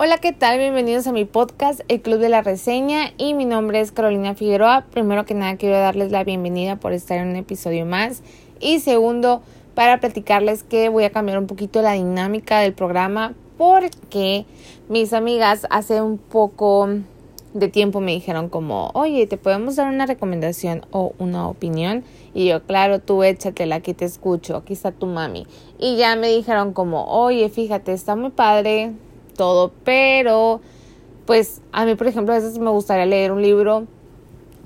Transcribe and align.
Hola, 0.00 0.18
¿qué 0.18 0.32
tal? 0.32 0.60
Bienvenidos 0.60 1.08
a 1.08 1.12
mi 1.12 1.24
podcast, 1.24 1.80
El 1.88 2.00
Club 2.00 2.20
de 2.20 2.28
la 2.28 2.40
Reseña, 2.40 3.12
y 3.18 3.34
mi 3.34 3.44
nombre 3.44 3.80
es 3.80 3.90
Carolina 3.90 4.36
Figueroa. 4.36 4.86
Primero 4.92 5.26
que 5.26 5.34
nada, 5.34 5.56
quiero 5.56 5.76
darles 5.76 6.12
la 6.12 6.22
bienvenida 6.22 6.76
por 6.76 6.92
estar 6.92 7.18
en 7.18 7.30
un 7.30 7.34
episodio 7.34 7.84
más. 7.84 8.22
Y 8.60 8.78
segundo, 8.78 9.42
para 9.74 9.98
platicarles 9.98 10.62
que 10.62 10.88
voy 10.88 11.02
a 11.02 11.10
cambiar 11.10 11.40
un 11.40 11.48
poquito 11.48 11.82
la 11.82 11.94
dinámica 11.94 12.60
del 12.60 12.74
programa 12.74 13.34
porque 13.56 14.46
mis 14.88 15.12
amigas 15.12 15.66
hace 15.68 16.00
un 16.00 16.18
poco 16.18 16.88
de 17.52 17.66
tiempo 17.66 17.98
me 17.98 18.12
dijeron 18.12 18.48
como, 18.48 18.92
oye, 18.94 19.26
¿te 19.26 19.36
podemos 19.36 19.74
dar 19.74 19.92
una 19.92 20.06
recomendación 20.06 20.86
o 20.92 21.12
una 21.18 21.48
opinión? 21.48 22.04
Y 22.34 22.46
yo, 22.46 22.62
claro, 22.62 23.00
tú 23.00 23.24
échatela, 23.24 23.74
aquí 23.74 23.94
te 23.94 24.04
escucho, 24.04 24.58
aquí 24.58 24.74
está 24.74 24.92
tu 24.92 25.06
mami. 25.06 25.48
Y 25.76 25.96
ya 25.96 26.14
me 26.14 26.28
dijeron 26.28 26.72
como, 26.72 27.06
oye, 27.06 27.48
fíjate, 27.48 27.92
está 27.92 28.14
muy 28.14 28.30
padre, 28.30 28.92
todo, 29.38 29.72
pero 29.84 30.60
pues 31.24 31.62
a 31.72 31.86
mí, 31.86 31.94
por 31.94 32.06
ejemplo, 32.06 32.34
a 32.34 32.38
veces 32.38 32.58
me 32.58 32.70
gustaría 32.70 33.06
leer 33.06 33.32
un 33.32 33.40
libro 33.40 33.86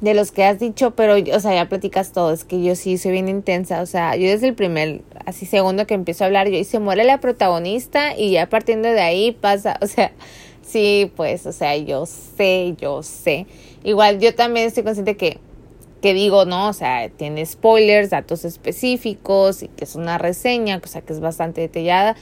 de 0.01 0.15
los 0.15 0.33
que 0.33 0.45
has 0.45 0.59
dicho, 0.59 0.93
pero, 0.93 1.15
o 1.15 1.41
sea, 1.41 1.55
ya 1.55 1.69
platicas 1.69 2.11
todo, 2.11 2.33
es 2.33 2.45
que 2.45 2.61
yo 2.61 2.75
sí 2.75 2.99
soy 2.99 3.13
bien 3.13 3.29
intensa, 3.29 3.83
o 3.83 3.87
sea, 3.87 4.17
yo 4.17 4.29
desde 4.29 4.49
el 4.49 4.55
primer, 4.55 5.03
así 5.27 5.47
segundo 5.47 5.87
que 5.87 5.95
empiezo 5.95 6.25
a 6.25 6.27
hablar, 6.27 6.49
yo 6.49 6.59
y 6.59 6.65
se 6.65 6.81
muere 6.81 7.05
la 7.05 7.21
protagonista 7.21 8.17
y 8.17 8.33
ya 8.33 8.49
partiendo 8.49 8.89
de 8.89 9.01
ahí 9.01 9.31
pasa, 9.31 9.79
o 9.83 9.87
sea, 9.87 10.11
sí, 10.63 11.13
pues, 11.15 11.47
o 11.47 11.53
sea, 11.53 11.77
yo 11.77 12.07
sé, 12.07 12.75
yo 12.79 13.05
sé. 13.05 13.47
Igual 13.85 14.19
yo 14.19 14.35
también 14.35 14.67
estoy 14.67 14.83
consciente 14.83 15.17
que, 15.17 15.39
que 16.01 16.15
digo, 16.15 16.47
¿no? 16.47 16.69
O 16.69 16.73
sea, 16.73 17.09
tiene 17.09 17.47
spoilers, 17.47 18.11
datos 18.11 18.45
específicos 18.45 19.63
y 19.63 19.69
que 19.69 19.85
es 19.85 19.95
una 19.95 20.19
reseña, 20.19 20.81
o 20.83 20.89
sea, 20.89 21.03
que 21.03 21.13
es 21.13 21.21
bastante 21.21 21.61
detallada, 21.61 22.17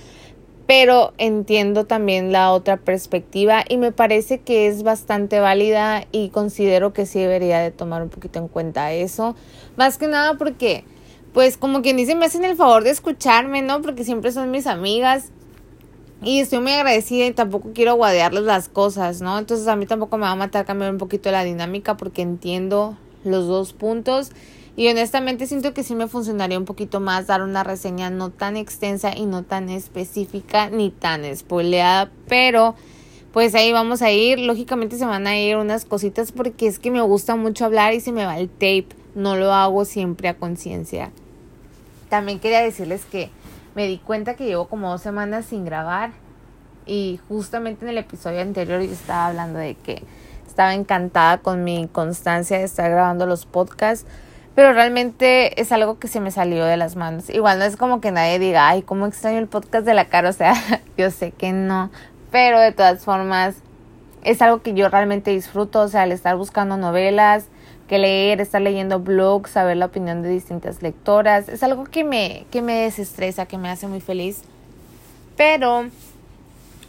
pero 0.71 1.15
entiendo 1.19 1.85
también 1.85 2.31
la 2.31 2.53
otra 2.53 2.77
perspectiva 2.77 3.65
y 3.69 3.77
me 3.77 3.91
parece 3.91 4.39
que 4.39 4.69
es 4.69 4.85
bastante 4.85 5.41
válida 5.41 6.07
y 6.13 6.29
considero 6.29 6.93
que 6.93 7.07
sí 7.07 7.19
debería 7.19 7.59
de 7.59 7.73
tomar 7.73 8.05
un 8.05 8.09
poquito 8.09 8.39
en 8.39 8.47
cuenta 8.47 8.93
eso, 8.93 9.35
más 9.77 9.99
que 9.99 10.07
nada 10.07 10.35
porque 10.35 10.85
pues 11.35 11.57
como 11.57 11.83
quien 11.83 11.97
dice 11.97 12.15
me 12.15 12.27
hacen 12.27 12.45
el 12.45 12.55
favor 12.55 12.85
de 12.85 12.91
escucharme, 12.91 13.63
¿no? 13.63 13.83
Porque 13.83 14.05
siempre 14.05 14.31
son 14.31 14.53
mis 14.53 14.69
amigas 14.69 15.33
y 16.23 16.39
estoy 16.39 16.61
muy 16.61 16.71
agradecida 16.71 17.27
y 17.27 17.33
tampoco 17.33 17.71
quiero 17.75 17.97
guadearles 17.97 18.45
las 18.45 18.69
cosas, 18.69 19.21
¿no? 19.21 19.41
Entonces 19.41 19.67
a 19.67 19.75
mí 19.75 19.87
tampoco 19.87 20.19
me 20.19 20.27
va 20.27 20.31
a 20.31 20.37
matar 20.37 20.67
cambiar 20.67 20.93
un 20.93 20.99
poquito 20.99 21.33
la 21.33 21.43
dinámica 21.43 21.97
porque 21.97 22.23
entiendo 22.23 22.97
los 23.25 23.49
dos 23.49 23.73
puntos 23.73 24.31
y 24.77 24.89
honestamente 24.89 25.47
siento 25.47 25.75
que 25.75 25.83
sí 25.83 25.95
me 25.95 26.09
funcionaría 26.09 26.59
un 26.59 26.65
poquito 26.65 27.01
más 27.01 27.27
dar 27.27 27.43
una 27.43 27.65
reseña 27.65 28.11
no 28.11 28.31
tan 28.31 28.57
extensa 28.57 29.17
y 29.17 29.27
no 29.27 29.43
tan 29.43 29.69
específica 29.69 30.71
ni 30.71 30.91
tan 30.91 31.25
spoileada, 31.37 32.11
pero 32.29 32.77
pues 33.33 33.55
ahí 33.55 33.73
vamos 33.73 34.03
a 34.03 34.11
ir. 34.11 34.39
Lógicamente 34.39 34.97
se 34.97 35.05
van 35.05 35.27
a 35.27 35.39
ir 35.39 35.57
unas 35.57 35.85
cositas 35.85 36.33
porque 36.33 36.67
es 36.67 36.79
que 36.79 36.91
me 36.91 37.01
gusta 37.01 37.37
mucho 37.37 37.65
hablar 37.65 37.95
y 37.95 38.01
se 38.01 38.13
me 38.13 38.25
va 38.25 38.39
el 38.39 38.49
tape. 38.49 38.89
No 39.15 39.37
lo 39.37 39.53
hago 39.53 39.85
siempre 39.85 40.29
a 40.29 40.35
conciencia. 40.35 41.11
También 42.09 42.41
quería 42.41 42.61
decirles 42.61 43.05
que 43.05 43.31
me 43.75 43.87
di 43.87 43.99
cuenta 43.99 44.35
que 44.35 44.47
llevo 44.47 44.67
como 44.69 44.91
dos 44.91 45.03
semanas 45.03 45.47
sin 45.47 45.65
grabar 45.65 46.13
y 46.87 47.21
justamente 47.29 47.85
en 47.85 47.91
el 47.91 47.99
episodio 47.99 48.41
anterior 48.41 48.81
yo 48.81 48.91
estaba 48.91 49.27
hablando 49.27 49.59
de 49.59 49.75
que 49.75 50.03
estaba 50.47 50.75
encantada 50.75 51.39
con 51.39 51.63
mi 51.63 51.89
constancia 51.93 52.59
de 52.59 52.65
estar 52.65 52.91
grabando 52.91 53.27
los 53.27 53.47
podcasts 53.47 54.07
pero 54.55 54.73
realmente 54.73 55.61
es 55.61 55.73
algo 55.73 55.99
que 55.99 56.09
se 56.09 56.21
me 56.21 56.31
salió 56.31 56.65
de 56.65 56.77
las 56.77 56.97
manos. 56.97 57.31
Igual 57.31 57.59
no 57.59 57.65
es 57.65 57.77
como 57.77 58.01
que 58.01 58.11
nadie 58.11 58.39
diga, 58.39 58.69
ay, 58.69 58.83
cómo 58.83 59.07
extraño 59.07 59.39
el 59.39 59.47
podcast 59.47 59.87
de 59.87 59.95
la 59.95 60.07
cara, 60.07 60.31
o 60.31 60.33
sea, 60.33 60.55
yo 60.97 61.11
sé 61.11 61.33
que 61.33 61.53
no, 61.53 61.91
pero 62.31 62.61
de 62.61 62.73
todas 62.73 63.05
formas 63.05 63.57
es 64.23 64.43
algo 64.43 64.63
que 64.63 64.75
yo 64.75 64.89
realmente 64.89 65.31
disfruto, 65.31 65.81
o 65.81 65.89
sea, 65.89 66.03
al 66.03 66.13
estar 66.13 66.37
buscando 66.37 66.77
novelas, 66.77 67.47
que 67.89 67.99
leer, 67.99 68.41
estar 68.41 68.63
leyendo 68.63 69.01
blogs, 69.01 69.51
saber 69.51 69.77
la 69.77 69.87
opinión 69.87 70.23
de 70.23 70.29
distintas 70.29 70.83
lectoras, 70.83 71.49
es 71.49 71.63
algo 71.63 71.85
que 71.85 72.05
me, 72.05 72.47
que 72.51 72.63
me 72.63 72.75
desestresa, 72.75 73.47
que 73.47 73.59
me 73.59 73.69
hace 73.69 73.89
muy 73.89 74.01
feliz. 74.01 74.43
Pero 75.37 75.87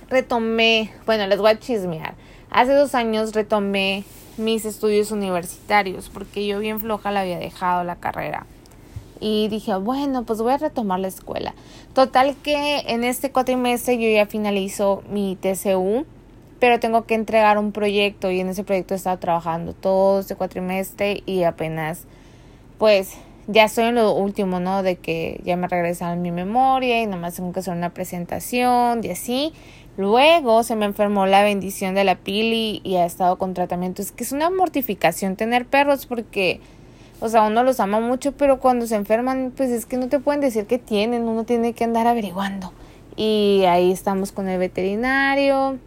retomé, 0.10 0.92
bueno, 1.06 1.26
les 1.26 1.40
voy 1.40 1.52
a 1.52 1.60
chismear. 1.60 2.14
Hace 2.52 2.74
dos 2.74 2.94
años 2.94 3.34
retomé 3.34 4.04
mis 4.44 4.66
estudios 4.66 5.12
universitarios, 5.12 6.10
porque 6.10 6.46
yo 6.46 6.60
bien 6.60 6.80
floja 6.80 7.12
la 7.12 7.22
había 7.22 7.40
dejado 7.40 7.84
la 7.84 7.96
carrera. 7.96 8.46
Y 9.20 9.48
dije, 9.50 9.76
bueno, 9.76 10.24
pues 10.24 10.42
voy 10.42 10.54
a 10.54 10.58
retomar 10.58 11.00
la 11.00 11.08
escuela. 11.08 11.54
Total 11.94 12.36
que 12.44 12.80
en 12.88 13.04
este 13.04 13.32
cuatrimestre 13.32 13.98
yo 13.98 14.10
ya 14.10 14.26
finalizo 14.26 15.04
mi 15.10 15.36
TCU, 15.36 16.06
pero 16.60 16.80
tengo 16.80 17.06
que 17.06 17.16
entregar 17.16 17.58
un 17.58 17.72
proyecto 17.72 18.32
y 18.32 18.40
en 18.40 18.50
ese 18.50 18.64
proyecto 18.64 18.94
he 18.94 18.98
estado 18.98 19.18
trabajando 19.20 19.74
todo 19.74 20.20
este 20.20 20.36
cuatrimestre 20.36 21.24
y 21.26 21.44
apenas, 21.44 22.06
pues 22.78 23.18
ya 23.48 23.66
estoy 23.66 23.86
en 23.86 23.96
lo 23.96 24.14
último, 24.14 24.60
¿no? 24.60 24.84
De 24.84 24.96
que 24.96 25.42
ya 25.44 25.58
me 25.58 25.68
regresaron 25.68 26.22
mi 26.22 26.32
memoria 26.32 27.02
y 27.02 27.08
nomás 27.08 27.36
tengo 27.36 27.52
que 27.52 27.60
hacer 27.60 27.74
una 27.74 27.90
presentación 27.90 29.04
y 29.04 29.10
así. 29.10 29.54
Luego 30.02 30.64
se 30.64 30.76
me 30.76 30.88
enfermó 30.88 31.28
la 31.28 31.44
bendición 31.44 31.94
de 31.94 32.04
la 32.04 32.16
pili 32.16 32.82
y 32.84 32.96
ha 32.96 33.06
estado 33.06 33.38
con 33.38 33.54
tratamiento. 33.54 34.02
Es 34.02 34.12
que 34.12 34.24
es 34.24 34.32
una 34.32 34.50
mortificación 34.50 35.36
tener 35.36 35.68
perros 35.68 36.08
porque, 36.08 36.60
o 37.20 37.30
sea, 37.30 37.44
uno 37.44 37.64
los 37.64 37.80
ama 37.80 38.00
mucho, 38.00 38.32
pero 38.32 38.60
cuando 38.60 38.88
se 38.88 38.96
enferman, 38.96 39.54
pues 39.56 39.70
es 39.70 39.86
que 39.86 39.98
no 39.98 40.10
te 40.10 40.18
pueden 40.18 40.42
decir 40.42 40.66
que 40.66 40.80
tienen, 40.80 41.30
uno 41.30 41.44
tiene 41.44 41.74
que 41.74 41.84
andar 41.84 42.08
averiguando. 42.08 42.74
Y 43.16 43.66
ahí 43.68 43.92
estamos 43.92 44.32
con 44.32 44.50
el 44.50 44.58
veterinario. 44.58 45.78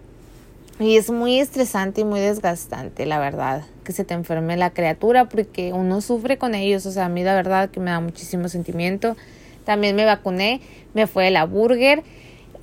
Y 0.78 0.96
es 0.96 1.10
muy 1.10 1.40
estresante 1.40 2.02
y 2.02 2.04
muy 2.04 2.20
desgastante, 2.20 3.06
la 3.06 3.18
verdad, 3.18 3.64
que 3.82 3.92
se 3.92 4.04
te 4.04 4.14
enferme 4.14 4.56
la 4.56 4.70
criatura 4.70 5.28
porque 5.28 5.72
uno 5.72 6.00
sufre 6.00 6.38
con 6.38 6.54
ellos. 6.54 6.86
O 6.86 6.92
sea, 6.92 7.06
a 7.06 7.08
mí 7.08 7.24
la 7.24 7.34
verdad 7.34 7.68
que 7.68 7.80
me 7.80 7.90
da 7.90 7.98
muchísimo 7.98 8.48
sentimiento. 8.48 9.16
También 9.64 9.96
me 9.96 10.04
vacuné, 10.04 10.60
me 10.94 11.08
fue 11.08 11.32
la 11.32 11.46
burger 11.46 12.04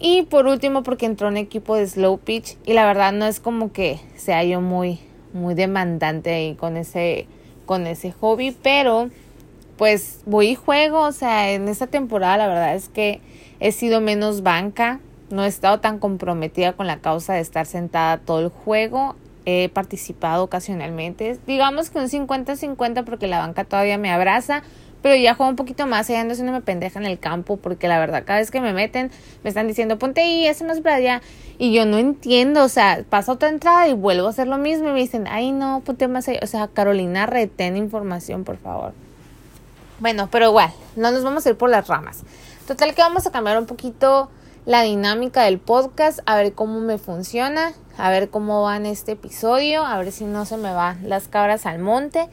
y 0.01 0.23
por 0.23 0.47
último, 0.47 0.83
porque 0.83 1.05
entró 1.05 1.27
un 1.27 1.37
equipo 1.37 1.75
de 1.75 1.87
slow 1.87 2.17
pitch 2.17 2.57
y 2.65 2.73
la 2.73 2.85
verdad 2.85 3.13
no 3.13 3.25
es 3.25 3.39
como 3.39 3.71
que 3.71 3.99
sea 4.15 4.43
yo 4.43 4.59
muy, 4.59 4.99
muy 5.33 5.53
demandante 5.53 6.33
ahí 6.33 6.55
con 6.55 6.75
ese, 6.75 7.27
con 7.65 7.85
ese 7.85 8.11
hobby, 8.11 8.55
pero 8.63 9.09
pues 9.77 10.21
voy 10.25 10.49
y 10.49 10.55
juego, 10.55 11.01
o 11.01 11.11
sea, 11.11 11.51
en 11.51 11.67
esta 11.67 11.87
temporada 11.87 12.37
la 12.37 12.47
verdad 12.47 12.75
es 12.75 12.89
que 12.89 13.21
he 13.59 13.71
sido 13.71 14.01
menos 14.01 14.41
banca, 14.41 14.99
no 15.29 15.43
he 15.43 15.47
estado 15.47 15.79
tan 15.79 15.99
comprometida 15.99 16.73
con 16.73 16.87
la 16.87 16.97
causa 16.99 17.33
de 17.33 17.39
estar 17.39 17.65
sentada 17.65 18.17
todo 18.17 18.39
el 18.39 18.49
juego, 18.49 19.15
he 19.45 19.69
participado 19.69 20.43
ocasionalmente, 20.43 21.39
digamos 21.47 21.89
que 21.89 21.99
un 21.99 22.09
50-50 22.09 23.05
porque 23.05 23.27
la 23.27 23.39
banca 23.39 23.63
todavía 23.63 23.97
me 23.97 24.11
abraza, 24.11 24.63
pero 25.01 25.15
ya 25.15 25.35
juego 25.35 25.49
un 25.49 25.55
poquito 25.55 25.87
más 25.87 26.09
y 26.09 26.15
ando 26.15 26.35
me 26.43 26.61
pendeja 26.61 26.99
en 26.99 27.05
el 27.05 27.19
campo 27.19 27.57
porque 27.57 27.87
la 27.87 27.99
verdad 27.99 28.23
cada 28.25 28.39
vez 28.39 28.51
que 28.51 28.61
me 28.61 28.73
meten 28.73 29.11
me 29.43 29.49
están 29.49 29.67
diciendo 29.67 29.97
ponte 29.97 30.21
ahí, 30.21 30.47
eso 30.47 30.65
más 30.65 30.81
para 30.81 30.95
allá 30.95 31.21
y 31.57 31.73
yo 31.73 31.85
no 31.85 31.97
entiendo, 31.97 32.63
o 32.63 32.69
sea, 32.69 33.03
paso 33.09 33.33
otra 33.33 33.49
entrada 33.49 33.87
y 33.87 33.93
vuelvo 33.93 34.27
a 34.27 34.29
hacer 34.31 34.47
lo 34.47 34.57
mismo 34.57 34.89
y 34.89 34.93
me 34.93 34.99
dicen, 34.99 35.27
ay 35.27 35.51
no, 35.51 35.81
ponte 35.85 36.07
más 36.07 36.27
ahí, 36.27 36.37
o 36.41 36.47
sea, 36.47 36.67
Carolina, 36.67 37.25
retén 37.25 37.77
información 37.77 38.43
por 38.43 38.57
favor. 38.57 38.93
Bueno, 39.99 40.29
pero 40.31 40.47
igual, 40.47 40.71
no 40.95 41.11
nos 41.11 41.23
vamos 41.23 41.45
a 41.45 41.49
ir 41.49 41.57
por 41.57 41.69
las 41.69 41.87
ramas. 41.87 42.23
Total 42.65 42.95
que 42.95 43.01
vamos 43.01 43.27
a 43.27 43.31
cambiar 43.31 43.59
un 43.59 43.67
poquito 43.67 44.29
la 44.65 44.81
dinámica 44.83 45.43
del 45.43 45.59
podcast, 45.59 46.19
a 46.25 46.35
ver 46.35 46.53
cómo 46.53 46.79
me 46.79 46.97
funciona, 46.97 47.73
a 47.97 48.09
ver 48.09 48.29
cómo 48.29 48.63
va 48.63 48.77
en 48.77 48.85
este 48.85 49.13
episodio, 49.13 49.85
a 49.85 49.97
ver 49.97 50.11
si 50.11 50.25
no 50.25 50.45
se 50.45 50.57
me 50.57 50.73
van 50.73 51.07
las 51.09 51.27
cabras 51.27 51.65
al 51.65 51.79
monte. 51.79 52.29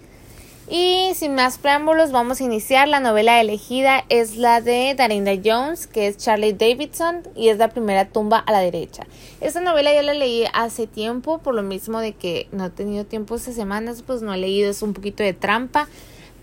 Y 0.70 1.12
sin 1.14 1.34
más 1.34 1.56
preámbulos, 1.56 2.12
vamos 2.12 2.42
a 2.42 2.44
iniciar. 2.44 2.88
La 2.88 3.00
novela 3.00 3.40
elegida 3.40 4.04
es 4.10 4.36
la 4.36 4.60
de 4.60 4.94
Darinda 4.94 5.32
Jones, 5.42 5.86
que 5.86 6.06
es 6.06 6.18
Charlie 6.18 6.52
Davidson, 6.52 7.22
y 7.34 7.48
es 7.48 7.56
la 7.56 7.68
primera 7.68 8.04
tumba 8.04 8.38
a 8.38 8.52
la 8.52 8.58
derecha. 8.58 9.06
Esta 9.40 9.60
novela 9.60 9.94
ya 9.94 10.02
la 10.02 10.12
leí 10.12 10.44
hace 10.52 10.86
tiempo, 10.86 11.38
por 11.38 11.54
lo 11.54 11.62
mismo 11.62 12.00
de 12.00 12.12
que 12.12 12.48
no 12.52 12.66
he 12.66 12.70
tenido 12.70 13.06
tiempo 13.06 13.36
estas 13.36 13.54
semanas, 13.54 14.02
pues 14.06 14.20
no 14.20 14.34
he 14.34 14.36
leído, 14.36 14.70
es 14.70 14.82
un 14.82 14.92
poquito 14.92 15.22
de 15.22 15.32
trampa. 15.32 15.88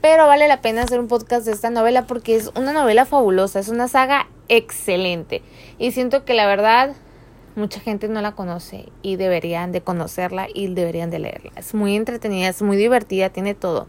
Pero 0.02 0.26
vale 0.26 0.48
la 0.48 0.60
pena 0.62 0.82
hacer 0.82 1.00
un 1.00 1.08
podcast 1.08 1.46
de 1.46 1.52
esta 1.52 1.70
novela 1.70 2.08
porque 2.08 2.36
es 2.36 2.50
una 2.56 2.74
novela 2.74 3.06
fabulosa, 3.06 3.60
es 3.60 3.70
una 3.70 3.88
saga 3.88 4.28
excelente. 4.50 5.44
Y 5.78 5.92
siento 5.92 6.26
que 6.26 6.34
la 6.34 6.48
verdad 6.48 6.96
mucha 7.56 7.80
gente 7.80 8.08
no 8.08 8.22
la 8.22 8.32
conoce 8.32 8.90
y 9.04 9.18
deberían 9.18 9.72
de 9.72 9.82
conocerla 9.82 10.48
y 10.52 10.74
deberían 10.74 11.12
de 11.12 11.20
leerla. 11.20 11.52
Es 11.56 11.76
muy 11.76 11.96
entretenida, 11.96 12.50
es 12.50 12.64
muy 12.64 12.76
divertida, 12.76 13.30
tiene 13.30 13.54
todo. 13.54 13.88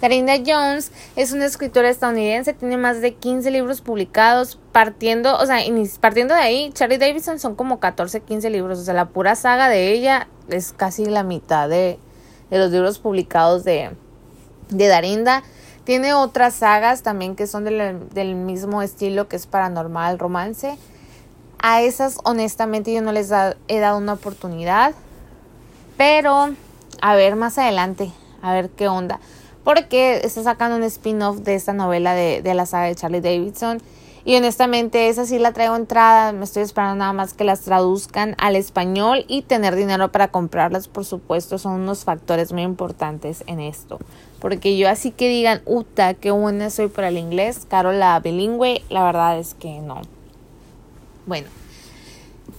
Darinda 0.00 0.34
Jones 0.44 0.92
es 1.16 1.32
una 1.32 1.46
escritora 1.46 1.88
estadounidense, 1.88 2.52
tiene 2.52 2.76
más 2.76 3.00
de 3.00 3.14
15 3.14 3.50
libros 3.50 3.80
publicados, 3.80 4.58
partiendo, 4.72 5.36
o 5.38 5.46
sea, 5.46 5.58
partiendo 6.00 6.34
de 6.34 6.40
ahí, 6.40 6.70
Charlie 6.72 6.98
Davidson 6.98 7.38
son 7.38 7.54
como 7.54 7.80
14, 7.80 8.20
15 8.20 8.50
libros, 8.50 8.78
o 8.78 8.84
sea, 8.84 8.94
la 8.94 9.06
pura 9.06 9.34
saga 9.34 9.68
de 9.68 9.92
ella 9.92 10.28
es 10.48 10.72
casi 10.72 11.06
la 11.06 11.22
mitad 11.22 11.68
de, 11.68 11.98
de 12.50 12.58
los 12.58 12.70
libros 12.70 12.98
publicados 12.98 13.64
de, 13.64 13.90
de 14.68 14.86
Darinda. 14.86 15.42
Tiene 15.84 16.14
otras 16.14 16.54
sagas 16.54 17.02
también 17.02 17.36
que 17.36 17.46
son 17.46 17.64
del, 17.64 18.08
del 18.10 18.34
mismo 18.34 18.82
estilo 18.82 19.28
que 19.28 19.36
es 19.36 19.46
paranormal, 19.46 20.18
romance. 20.18 20.76
a 21.60 21.80
esas 21.82 22.18
honestamente 22.24 22.92
yo 22.92 23.02
no 23.02 23.12
les 23.12 23.30
he 23.68 23.78
dado 23.78 23.98
una 23.98 24.14
oportunidad. 24.14 24.94
Pero 25.96 26.50
a 27.00 27.14
ver 27.14 27.36
más 27.36 27.56
adelante, 27.58 28.10
a 28.42 28.52
ver 28.52 28.68
qué 28.70 28.88
onda. 28.88 29.20
Porque 29.66 30.20
está 30.22 30.44
sacando 30.44 30.76
un 30.76 30.84
spin-off 30.84 31.38
de 31.38 31.56
esta 31.56 31.72
novela 31.72 32.14
de, 32.14 32.40
de 32.40 32.54
la 32.54 32.66
saga 32.66 32.86
de 32.86 32.94
Charlie 32.94 33.20
Davidson. 33.20 33.82
Y 34.24 34.36
honestamente, 34.36 35.08
esa 35.08 35.26
sí 35.26 35.40
la 35.40 35.50
traigo 35.50 35.74
entrada. 35.74 36.30
Me 36.30 36.44
estoy 36.44 36.62
esperando 36.62 36.94
nada 36.94 37.12
más 37.12 37.34
que 37.34 37.42
las 37.42 37.62
traduzcan 37.62 38.36
al 38.38 38.54
español 38.54 39.24
y 39.26 39.42
tener 39.42 39.74
dinero 39.74 40.12
para 40.12 40.28
comprarlas, 40.28 40.86
por 40.86 41.04
supuesto, 41.04 41.58
son 41.58 41.80
unos 41.80 42.04
factores 42.04 42.52
muy 42.52 42.62
importantes 42.62 43.42
en 43.48 43.58
esto. 43.58 43.98
Porque 44.38 44.76
yo 44.76 44.88
así 44.88 45.10
que 45.10 45.28
digan, 45.28 45.62
uta, 45.66 46.14
qué 46.14 46.30
buena 46.30 46.70
soy 46.70 46.86
para 46.86 47.08
el 47.08 47.18
inglés, 47.18 47.66
Carola 47.68 48.20
bilingüe, 48.20 48.82
la 48.88 49.02
verdad 49.02 49.36
es 49.36 49.54
que 49.54 49.80
no. 49.80 50.00
Bueno, 51.26 51.48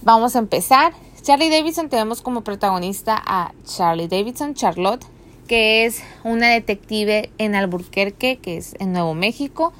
vamos 0.02 0.36
a 0.36 0.40
empezar. 0.40 0.92
Charlie 1.22 1.48
Davidson 1.48 1.88
tenemos 1.88 2.20
como 2.20 2.42
protagonista 2.42 3.18
a 3.26 3.52
Charlie 3.64 4.08
Davidson, 4.08 4.52
Charlotte, 4.52 5.06
que 5.48 5.84
es 5.84 6.02
una 6.22 6.50
detective 6.50 7.30
en 7.38 7.56
Albuquerque, 7.56 8.38
que 8.40 8.56
es 8.56 8.76
en 8.78 8.92
Nuevo 8.92 9.14
México 9.14 9.72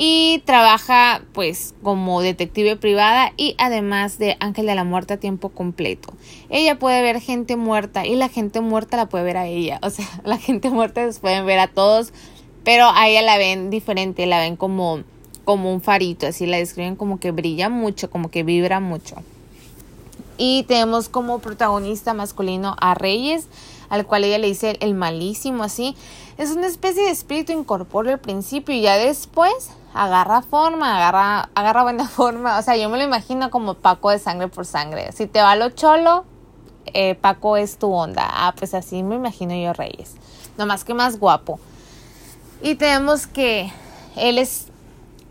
y 0.00 0.44
trabaja 0.44 1.22
pues 1.32 1.74
como 1.82 2.22
detective 2.22 2.76
privada 2.76 3.32
y 3.36 3.56
además 3.58 4.18
de 4.18 4.36
ángel 4.38 4.66
de 4.66 4.76
la 4.76 4.84
muerte 4.84 5.14
a 5.14 5.16
tiempo 5.16 5.48
completo. 5.48 6.14
Ella 6.50 6.78
puede 6.78 7.02
ver 7.02 7.20
gente 7.20 7.56
muerta 7.56 8.06
y 8.06 8.14
la 8.14 8.28
gente 8.28 8.60
muerta 8.60 8.96
la 8.96 9.08
puede 9.08 9.24
ver 9.24 9.36
a 9.36 9.48
ella, 9.48 9.80
o 9.82 9.90
sea, 9.90 10.06
la 10.24 10.38
gente 10.38 10.70
muerta 10.70 11.04
les 11.04 11.18
pueden 11.18 11.44
ver 11.46 11.58
a 11.58 11.66
todos, 11.66 12.12
pero 12.62 12.88
a 12.88 13.08
ella 13.08 13.22
la 13.22 13.38
ven 13.38 13.70
diferente, 13.70 14.24
la 14.26 14.38
ven 14.38 14.54
como 14.54 15.02
como 15.44 15.72
un 15.72 15.80
farito, 15.80 16.26
así 16.26 16.44
la 16.46 16.58
describen 16.58 16.94
como 16.94 17.18
que 17.18 17.30
brilla 17.30 17.70
mucho, 17.70 18.10
como 18.10 18.30
que 18.30 18.42
vibra 18.42 18.80
mucho. 18.80 19.16
Y 20.36 20.64
tenemos 20.64 21.08
como 21.08 21.38
protagonista 21.38 22.12
masculino 22.12 22.76
a 22.78 22.92
Reyes, 22.94 23.48
al 23.88 24.06
cual 24.06 24.24
ella 24.24 24.38
le 24.38 24.48
dice 24.48 24.76
el 24.80 24.94
malísimo, 24.94 25.64
así. 25.64 25.96
Es 26.36 26.50
una 26.50 26.66
especie 26.66 27.04
de 27.04 27.10
espíritu 27.10 27.52
incorpóreo 27.52 28.12
al 28.12 28.20
principio 28.20 28.74
y 28.74 28.82
ya 28.82 28.96
después 28.96 29.70
agarra 29.94 30.42
forma, 30.42 30.96
agarra, 30.96 31.50
agarra 31.54 31.82
buena 31.82 32.08
forma. 32.08 32.58
O 32.58 32.62
sea, 32.62 32.76
yo 32.76 32.88
me 32.88 32.98
lo 32.98 33.04
imagino 33.04 33.50
como 33.50 33.74
Paco 33.74 34.10
de 34.10 34.18
sangre 34.18 34.48
por 34.48 34.66
sangre. 34.66 35.12
Si 35.12 35.26
te 35.26 35.40
va 35.40 35.56
lo 35.56 35.70
cholo, 35.70 36.24
eh, 36.86 37.14
Paco 37.14 37.56
es 37.56 37.78
tu 37.78 37.92
onda. 37.92 38.26
Ah, 38.28 38.54
pues 38.56 38.74
así 38.74 39.02
me 39.02 39.16
imagino 39.16 39.54
yo 39.54 39.72
Reyes. 39.72 40.14
más 40.56 40.84
que 40.84 40.94
más 40.94 41.18
guapo. 41.18 41.58
Y 42.62 42.74
tenemos 42.74 43.26
que 43.26 43.72
él 44.16 44.38
es, 44.38 44.66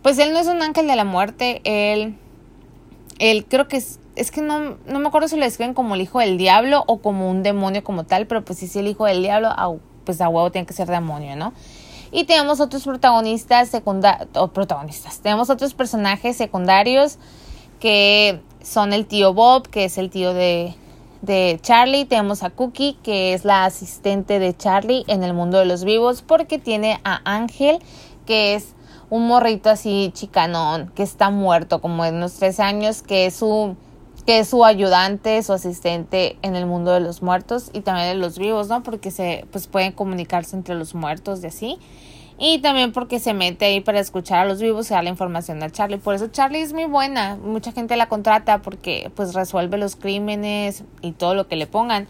pues 0.02 0.18
él 0.20 0.34
no 0.34 0.40
es 0.40 0.48
un 0.48 0.62
ángel 0.62 0.88
de 0.88 0.96
la 0.96 1.04
muerte, 1.04 1.62
él, 1.66 2.18
él 3.20 3.46
creo 3.46 3.68
que 3.68 3.78
es, 3.78 4.00
es 4.18 4.32
que 4.32 4.42
no, 4.42 4.78
no 4.88 5.00
me 5.00 5.08
acuerdo 5.08 5.28
si 5.28 5.38
lo 5.38 5.44
describen 5.44 5.74
como 5.74 5.96
el 5.96 6.02
hijo 6.02 6.20
del 6.20 6.38
diablo 6.38 6.84
o 6.88 7.00
como 7.00 7.30
un 7.30 7.44
demonio 7.44 7.84
como 7.84 8.06
tal, 8.06 8.28
pero 8.28 8.44
pues 8.44 8.60
si 8.60 8.66
es 8.66 8.76
el 8.76 8.88
hijo 8.88 9.06
del 9.06 9.22
diablo, 9.22 9.50
pues 10.04 10.20
a 10.22 10.30
huevo 10.30 10.52
tiene 10.52 10.66
que 10.66 10.74
ser 10.74 10.88
demonio, 10.88 11.36
¿no? 11.36 11.54
Y 12.12 12.24
tenemos 12.24 12.60
otros 12.60 12.84
protagonistas 12.84 13.70
secundarios, 13.70 14.30
o 14.36 14.48
protagonistas, 14.48 15.20
tenemos 15.20 15.50
otros 15.50 15.74
personajes 15.74 16.38
secundarios 16.38 17.20
que 17.80 18.42
son 18.64 18.94
el 18.94 19.06
tío 19.06 19.34
Bob, 19.34 19.68
que 19.68 19.86
es 19.86 19.98
el 19.98 20.10
tío 20.10 20.34
de, 20.34 20.74
de 21.22 21.60
Charlie. 21.62 22.06
Tenemos 22.06 22.44
a 22.44 22.50
Cookie, 22.50 22.98
que 23.04 23.34
es 23.34 23.46
la 23.46 23.66
asistente 23.66 24.40
de 24.40 24.56
Charlie 24.56 25.04
en 25.08 25.24
el 25.24 25.34
mundo 25.34 25.60
de 25.60 25.66
los 25.66 25.84
vivos, 25.84 26.24
porque 26.24 26.58
tiene 26.58 27.00
a 27.04 27.22
Ángel, 27.24 27.80
que 28.26 28.56
es 28.56 28.74
un 29.10 29.28
morrito 29.28 29.70
así 29.70 30.12
chicanón, 30.14 30.92
que 30.96 31.04
está 31.04 31.30
muerto 31.30 31.82
como 31.82 32.04
de 32.04 32.12
unos 32.12 32.34
tres 32.34 32.60
años, 32.60 33.04
que 33.04 33.28
es 33.28 33.36
su 33.36 33.76
que 34.28 34.40
es 34.40 34.50
su 34.50 34.66
ayudante, 34.66 35.42
su 35.42 35.54
asistente 35.54 36.38
en 36.42 36.58
el 36.58 36.66
mundo 36.66 36.92
de 36.92 37.00
los 37.00 37.22
muertos 37.22 37.72
y 37.72 37.80
también 37.80 38.10
de 38.10 38.16
los 38.16 38.38
vivos, 38.38 38.68
¿no? 38.68 38.84
Porque 38.84 39.10
se 39.10 39.46
pues 39.54 39.68
pueden 39.68 39.94
comunicarse 39.94 40.54
entre 40.54 40.76
los 40.76 40.94
muertos 40.94 41.42
y 41.42 41.48
así. 41.48 41.78
Y 42.38 42.60
también 42.60 42.92
porque 42.92 43.22
se 43.22 43.34
mete 43.34 43.64
ahí 43.64 43.80
para 43.80 44.02
escuchar 44.02 44.40
a 44.40 44.46
los 44.46 44.62
vivos 44.62 44.92
y 44.92 44.94
dar 44.94 45.06
la 45.06 45.10
información 45.12 45.64
a 45.64 45.70
Charlie. 45.70 45.98
Por 45.98 46.14
eso 46.14 46.28
Charlie 46.28 46.60
es 46.60 46.74
muy 46.74 46.84
buena. 46.84 47.38
Mucha 47.38 47.72
gente 47.72 47.96
la 47.96 48.10
contrata 48.10 48.62
porque 48.62 49.10
pues 49.16 49.34
resuelve 49.34 49.78
los 49.78 49.96
crímenes 49.96 50.84
y 51.02 51.14
todo 51.14 51.34
lo 51.34 51.48
que 51.48 51.56
le 51.56 51.66
pongan. 51.66 52.10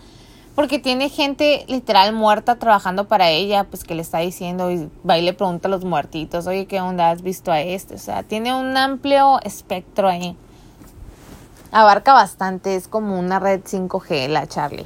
Porque 0.55 0.79
tiene 0.79 1.09
gente 1.09 1.65
literal 1.67 2.13
muerta 2.13 2.55
trabajando 2.55 3.07
para 3.07 3.29
ella, 3.29 3.65
pues 3.65 3.83
que 3.83 3.93
le 3.93 4.01
está 4.01 4.17
diciendo 4.17 4.71
y 4.71 4.89
va 5.07 5.19
y 5.19 5.21
le 5.21 5.33
pregunta 5.33 5.67
a 5.67 5.71
los 5.71 5.85
muertitos, 5.85 6.47
oye, 6.47 6.65
¿qué 6.65 6.81
onda 6.81 7.11
has 7.11 7.21
visto 7.21 7.51
a 7.51 7.61
este? 7.61 7.93
O 7.93 7.99
sea, 7.99 8.23
tiene 8.23 8.55
un 8.55 8.75
amplio 8.75 9.39
espectro 9.43 10.07
ahí 10.07 10.35
abarca 11.71 12.13
bastante, 12.13 12.75
es 12.75 12.87
como 12.87 13.19
una 13.19 13.39
red 13.39 13.61
5G 13.61 14.27
la 14.27 14.47
Charlie. 14.47 14.85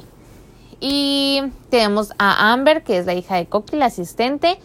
Y 0.80 1.42
tenemos 1.70 2.12
a 2.18 2.52
Amber, 2.52 2.82
que 2.82 2.98
es 2.98 3.06
la 3.06 3.14
hija 3.14 3.36
de 3.36 3.46
Coqui, 3.46 3.76
la 3.76 3.86
asistente. 3.86 4.58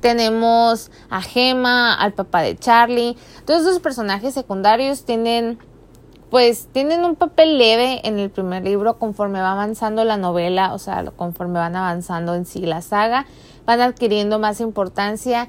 Tenemos 0.00 0.90
a 1.08 1.22
Gemma, 1.22 1.94
al 1.94 2.12
papá 2.12 2.42
de 2.42 2.56
Charlie. 2.56 3.16
Todos 3.44 3.62
esos 3.62 3.78
personajes 3.78 4.34
secundarios 4.34 5.04
tienen, 5.04 5.58
pues, 6.30 6.66
tienen 6.72 7.04
un 7.04 7.14
papel 7.14 7.58
leve 7.58 8.00
en 8.06 8.18
el 8.18 8.30
primer 8.30 8.64
libro 8.64 8.98
conforme 8.98 9.40
va 9.40 9.52
avanzando 9.52 10.04
la 10.04 10.16
novela, 10.16 10.74
o 10.74 10.78
sea, 10.78 11.04
conforme 11.16 11.60
van 11.60 11.76
avanzando 11.76 12.34
en 12.34 12.44
sí 12.44 12.60
la 12.60 12.82
saga, 12.82 13.26
van 13.66 13.80
adquiriendo 13.80 14.40
más 14.40 14.60
importancia 14.60 15.48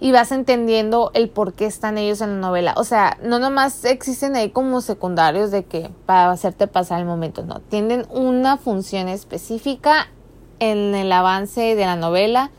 y 0.00 0.12
vas 0.12 0.30
entendiendo 0.30 1.10
el 1.14 1.28
por 1.28 1.54
qué 1.54 1.66
están 1.66 1.98
ellos 1.98 2.20
en 2.20 2.40
la 2.40 2.48
novela. 2.48 2.74
O 2.76 2.84
sea, 2.84 3.18
no 3.22 3.38
nomás 3.38 3.84
existen 3.84 4.36
ahí 4.36 4.50
como 4.50 4.80
secundarios 4.80 5.50
de 5.50 5.64
que 5.64 5.90
para 6.06 6.30
hacerte 6.30 6.66
pasar 6.66 7.00
el 7.00 7.06
momento, 7.06 7.42
no, 7.42 7.60
tienen 7.60 8.06
una 8.10 8.56
función 8.56 9.08
específica 9.08 10.08
en 10.60 10.94
el 10.94 11.10
avance 11.10 11.74
de 11.74 11.84
la 11.84 11.96
novela 11.96 12.50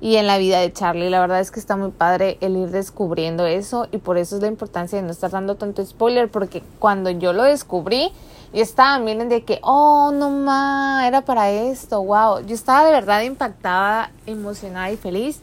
y 0.00 0.16
en 0.16 0.26
la 0.26 0.36
vida 0.36 0.60
de 0.60 0.72
Charlie. 0.72 1.08
La 1.08 1.20
verdad 1.20 1.40
es 1.40 1.50
que 1.50 1.60
está 1.60 1.76
muy 1.76 1.90
padre 1.90 2.36
el 2.42 2.56
ir 2.56 2.70
descubriendo 2.70 3.46
eso 3.46 3.86
y 3.90 3.98
por 3.98 4.18
eso 4.18 4.36
es 4.36 4.42
la 4.42 4.48
importancia 4.48 4.98
de 4.98 5.04
no 5.04 5.12
estar 5.12 5.30
dando 5.30 5.54
tanto 5.54 5.84
spoiler 5.84 6.30
porque 6.30 6.62
cuando 6.78 7.08
yo 7.08 7.32
lo 7.32 7.44
descubrí, 7.44 8.12
yo 8.52 8.62
estaba 8.62 8.98
miren 8.98 9.30
de 9.30 9.42
que, 9.42 9.58
oh, 9.62 10.12
no 10.14 10.30
más, 10.30 11.06
era 11.06 11.22
para 11.22 11.50
esto, 11.50 12.02
wow. 12.04 12.40
Yo 12.46 12.54
estaba 12.54 12.84
de 12.84 12.92
verdad 12.92 13.22
impactada, 13.22 14.10
emocionada 14.26 14.90
y 14.92 14.96
feliz 14.98 15.40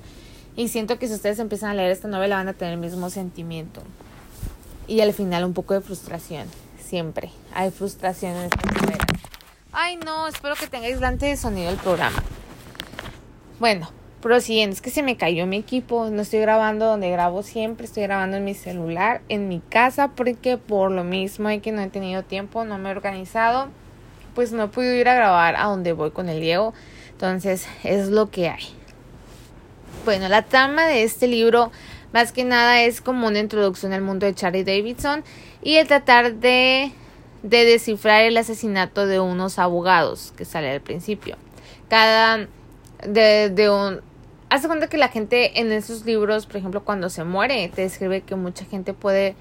y 0.56 0.68
siento 0.68 1.00
que 1.00 1.08
si 1.08 1.14
ustedes 1.14 1.40
empiezan 1.40 1.72
a 1.72 1.74
leer 1.74 1.92
esta 1.92 2.08
novela 2.08 2.36
van 2.36 2.48
a 2.48 2.54
tener 2.54 2.74
el 2.74 2.80
mismo 2.80 3.10
sentimiento. 3.10 3.82
Y 4.88 5.02
al 5.02 5.14
final 5.14 5.46
un 5.46 5.54
poco 5.54 5.74
de 5.74 5.82
frustración. 5.82 6.48
Siempre 6.80 7.32
hay 7.54 7.72
frustración 7.72 8.36
en 8.36 8.44
esta 8.46 8.72
novela. 8.72 9.06
Ay, 9.72 9.98
no, 9.98 10.28
espero 10.28 10.56
que 10.56 10.68
tenga 10.68 10.88
aislante 10.88 11.28
de 11.28 11.38
sonido 11.38 11.70
el 11.70 11.78
programa. 11.78 12.22
Bueno, 13.60 13.90
prosiguiendo, 14.22 14.74
es 14.74 14.82
que 14.82 14.90
se 14.90 15.02
me 15.02 15.16
cayó 15.16 15.46
mi 15.46 15.58
equipo. 15.58 16.10
No 16.10 16.24
estoy 16.24 16.42
grabando 16.42 16.86
donde 16.86 17.10
grabo 17.10 17.44
siempre, 17.44 17.86
estoy 17.86 18.04
grabando 18.04 18.36
en 18.36 18.44
mi 18.44 18.54
celular, 18.54 19.22
en 19.30 19.48
mi 19.48 19.62
casa, 19.62 20.10
porque 20.10 20.58
por 20.58 20.92
lo 20.92 21.06
mismo 21.06 21.48
hay 21.48 21.62
que 21.62 21.72
no 21.72 21.82
he 21.82 21.88
tenido 21.88 22.24
tiempo, 22.24 22.66
no 22.66 22.78
me 22.78 22.90
he 22.90 22.92
organizado. 22.92 23.70
Pues 24.36 24.52
no 24.52 24.64
he 24.64 24.68
podido 24.68 24.94
ir 24.96 25.08
a 25.08 25.16
grabar 25.16 25.56
a 25.56 25.66
donde 25.66 25.94
voy 25.94 26.12
con 26.12 26.28
el 26.28 26.42
Diego. 26.42 26.74
Entonces, 27.12 27.68
es 27.84 28.10
lo 28.10 28.30
que 28.30 28.50
hay. 28.50 28.81
Bueno, 30.04 30.30
la 30.30 30.42
trama 30.42 30.88
de 30.88 31.04
este 31.04 31.28
libro 31.28 31.72
más 32.12 32.32
que 32.32 32.44
nada 32.44 32.82
es 32.82 33.02
como 33.02 33.28
una 33.28 33.38
introducción 33.38 33.94
al 33.94 34.02
mundo 34.02 34.26
de 34.26 34.34
Charlie 34.34 34.64
Davidson 34.64 35.24
y 35.62 35.76
el 35.76 35.88
tratar 35.88 36.34
de, 36.36 36.92
de 37.44 37.66
descifrar 37.66 38.24
el 38.24 38.36
asesinato 38.36 39.06
de 39.06 39.20
unos 39.20 39.60
abogados 39.60 40.34
que 40.36 40.44
sale 40.44 40.72
al 40.72 40.82
principio. 40.82 41.38
Cada 41.88 42.48
de, 43.06 43.52
de 43.52 43.70
un 43.70 44.02
hace 44.50 44.68
cuenta 44.68 44.88
que 44.88 44.98
la 44.98 45.10
gente 45.10 45.60
en 45.60 45.72
esos 45.72 46.04
libros, 46.04 46.48
por 46.48 46.58
ejemplo, 46.58 46.84
cuando 46.84 47.10
se 47.10 47.24
muere, 47.24 47.70
te 47.70 47.84
describe 47.84 48.22
que 48.22 48.36
mucha 48.36 48.66
gente 48.66 48.94
puede 48.94 49.36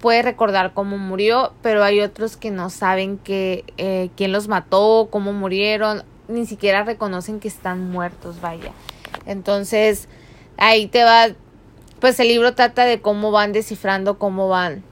puede 0.00 0.22
recordar 0.22 0.72
cómo 0.74 0.98
murió, 0.98 1.52
pero 1.62 1.84
hay 1.84 2.00
otros 2.00 2.36
que 2.36 2.50
no 2.50 2.68
saben 2.70 3.16
que 3.18 3.64
eh, 3.76 4.10
quién 4.16 4.32
los 4.32 4.48
mató, 4.48 5.08
cómo 5.10 5.32
murieron, 5.32 6.02
ni 6.26 6.46
siquiera 6.46 6.82
reconocen 6.82 7.38
que 7.38 7.48
están 7.48 7.90
muertos, 7.90 8.40
vaya. 8.40 8.72
Entonces, 9.26 10.08
ahí 10.56 10.86
te 10.86 11.04
va, 11.04 11.28
pues 12.00 12.18
el 12.20 12.28
libro 12.28 12.54
trata 12.54 12.84
de 12.84 13.00
cómo 13.00 13.30
van 13.30 13.52
descifrando, 13.52 14.18
cómo 14.18 14.48
van, 14.48 14.82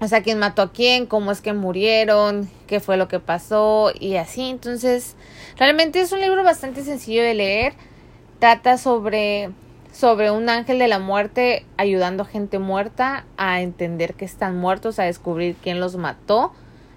o 0.00 0.08
sea, 0.08 0.22
quién 0.22 0.38
mató 0.38 0.62
a 0.62 0.72
quién, 0.72 1.06
cómo 1.06 1.32
es 1.32 1.40
que 1.40 1.52
murieron, 1.52 2.50
qué 2.66 2.80
fue 2.80 2.96
lo 2.96 3.08
que 3.08 3.20
pasó 3.20 3.92
y 3.98 4.16
así. 4.16 4.50
Entonces, 4.50 5.16
realmente 5.56 6.00
es 6.00 6.12
un 6.12 6.20
libro 6.20 6.44
bastante 6.44 6.84
sencillo 6.84 7.22
de 7.22 7.34
leer. 7.34 7.74
Trata 8.38 8.76
sobre 8.76 9.50
sobre 9.96 10.30
un 10.30 10.50
ángel 10.50 10.78
de 10.78 10.88
la 10.88 10.98
muerte 10.98 11.64
ayudando 11.78 12.24
a 12.24 12.26
gente 12.26 12.58
muerta 12.58 13.24
a 13.38 13.62
entender 13.62 14.12
que 14.12 14.26
están 14.26 14.58
muertos, 14.58 14.98
a 14.98 15.04
descubrir 15.04 15.56
quién 15.62 15.80
los 15.80 15.96
mató, 15.96 16.52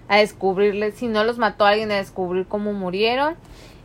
a 0.06 0.18
descubrirles 0.18 0.96
si 0.96 1.08
no 1.08 1.24
los 1.24 1.38
mató 1.38 1.64
alguien, 1.64 1.90
a 1.92 1.96
descubrir 1.96 2.46
cómo 2.46 2.74
murieron. 2.74 3.36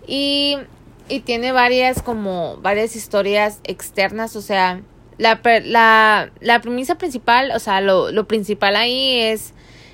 Y 0.06 0.58
y 1.07 1.19
tiene 1.21 1.51
varias 1.51 2.01
como 2.01 2.57
varias 2.57 2.95
historias 2.95 3.59
externas, 3.63 4.35
o 4.35 4.41
sea, 4.41 4.81
la, 5.17 5.39
la, 5.63 6.31
la 6.41 6.62
premisa 6.62 6.95
principal, 6.95 7.51
o 7.55 7.59
sea, 7.59 7.81
lo, 7.81 8.12
lo 8.12 8.27
principal 8.27 8.75
ahí 8.75 9.19
es 9.19 9.53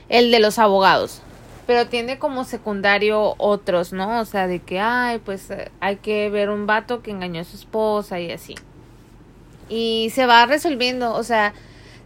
el 0.10 0.32
de 0.32 0.40
los 0.40 0.60
abogados. 0.60 1.22
Pero 1.68 1.88
tiene 1.88 2.18
como 2.18 2.44
secundario 2.44 3.36
otros, 3.38 3.94
¿no? 3.94 4.20
O 4.20 4.26
sea, 4.26 4.48
de 4.48 4.60
que, 4.60 4.80
ay, 4.80 5.20
pues 5.20 5.48
hay 5.80 5.98
que 5.98 6.30
ver 6.30 6.50
un 6.50 6.66
vato 6.66 7.02
que 7.02 7.12
engañó 7.12 7.42
a 7.42 7.46
su 7.46 7.56
esposa 7.56 8.20
y 8.20 8.32
así. 8.32 8.56
Y 9.70 10.12
se 10.14 10.26
va 10.26 10.46
resolviendo, 10.46 11.14
o 11.14 11.24
sea, 11.24 11.54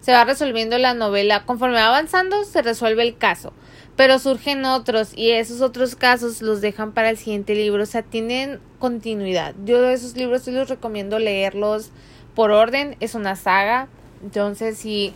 se 0.02 0.12
va 0.12 0.24
resolviendo 0.24 0.78
la 0.78 0.94
novela. 0.94 1.46
Conforme 1.46 1.78
va 1.78 1.88
avanzando, 1.88 2.44
se 2.44 2.62
resuelve 2.62 3.02
el 3.02 3.18
caso. 3.18 3.54
Pero 3.96 4.20
surgen 4.20 4.66
otros 4.66 5.14
y 5.16 5.32
esos 5.32 5.62
otros 5.62 5.96
casos 5.96 6.42
los 6.42 6.62
dejan 6.62 6.92
para 6.92 7.10
el 7.10 7.18
siguiente 7.18 7.56
libro. 7.56 7.82
O 7.82 7.88
sea, 7.88 8.04
tienen 8.04 8.60
continuidad. 8.86 9.56
Yo 9.66 9.84
esos 9.90 10.16
libros 10.16 10.44
sí 10.44 10.52
los 10.52 10.70
recomiendo 10.70 11.18
leerlos 11.18 11.90
por 12.36 12.52
orden. 12.52 12.96
Es 13.00 13.16
una 13.16 13.36
saga. 13.36 13.88
Entonces, 14.24 14.78
si 14.78 15.14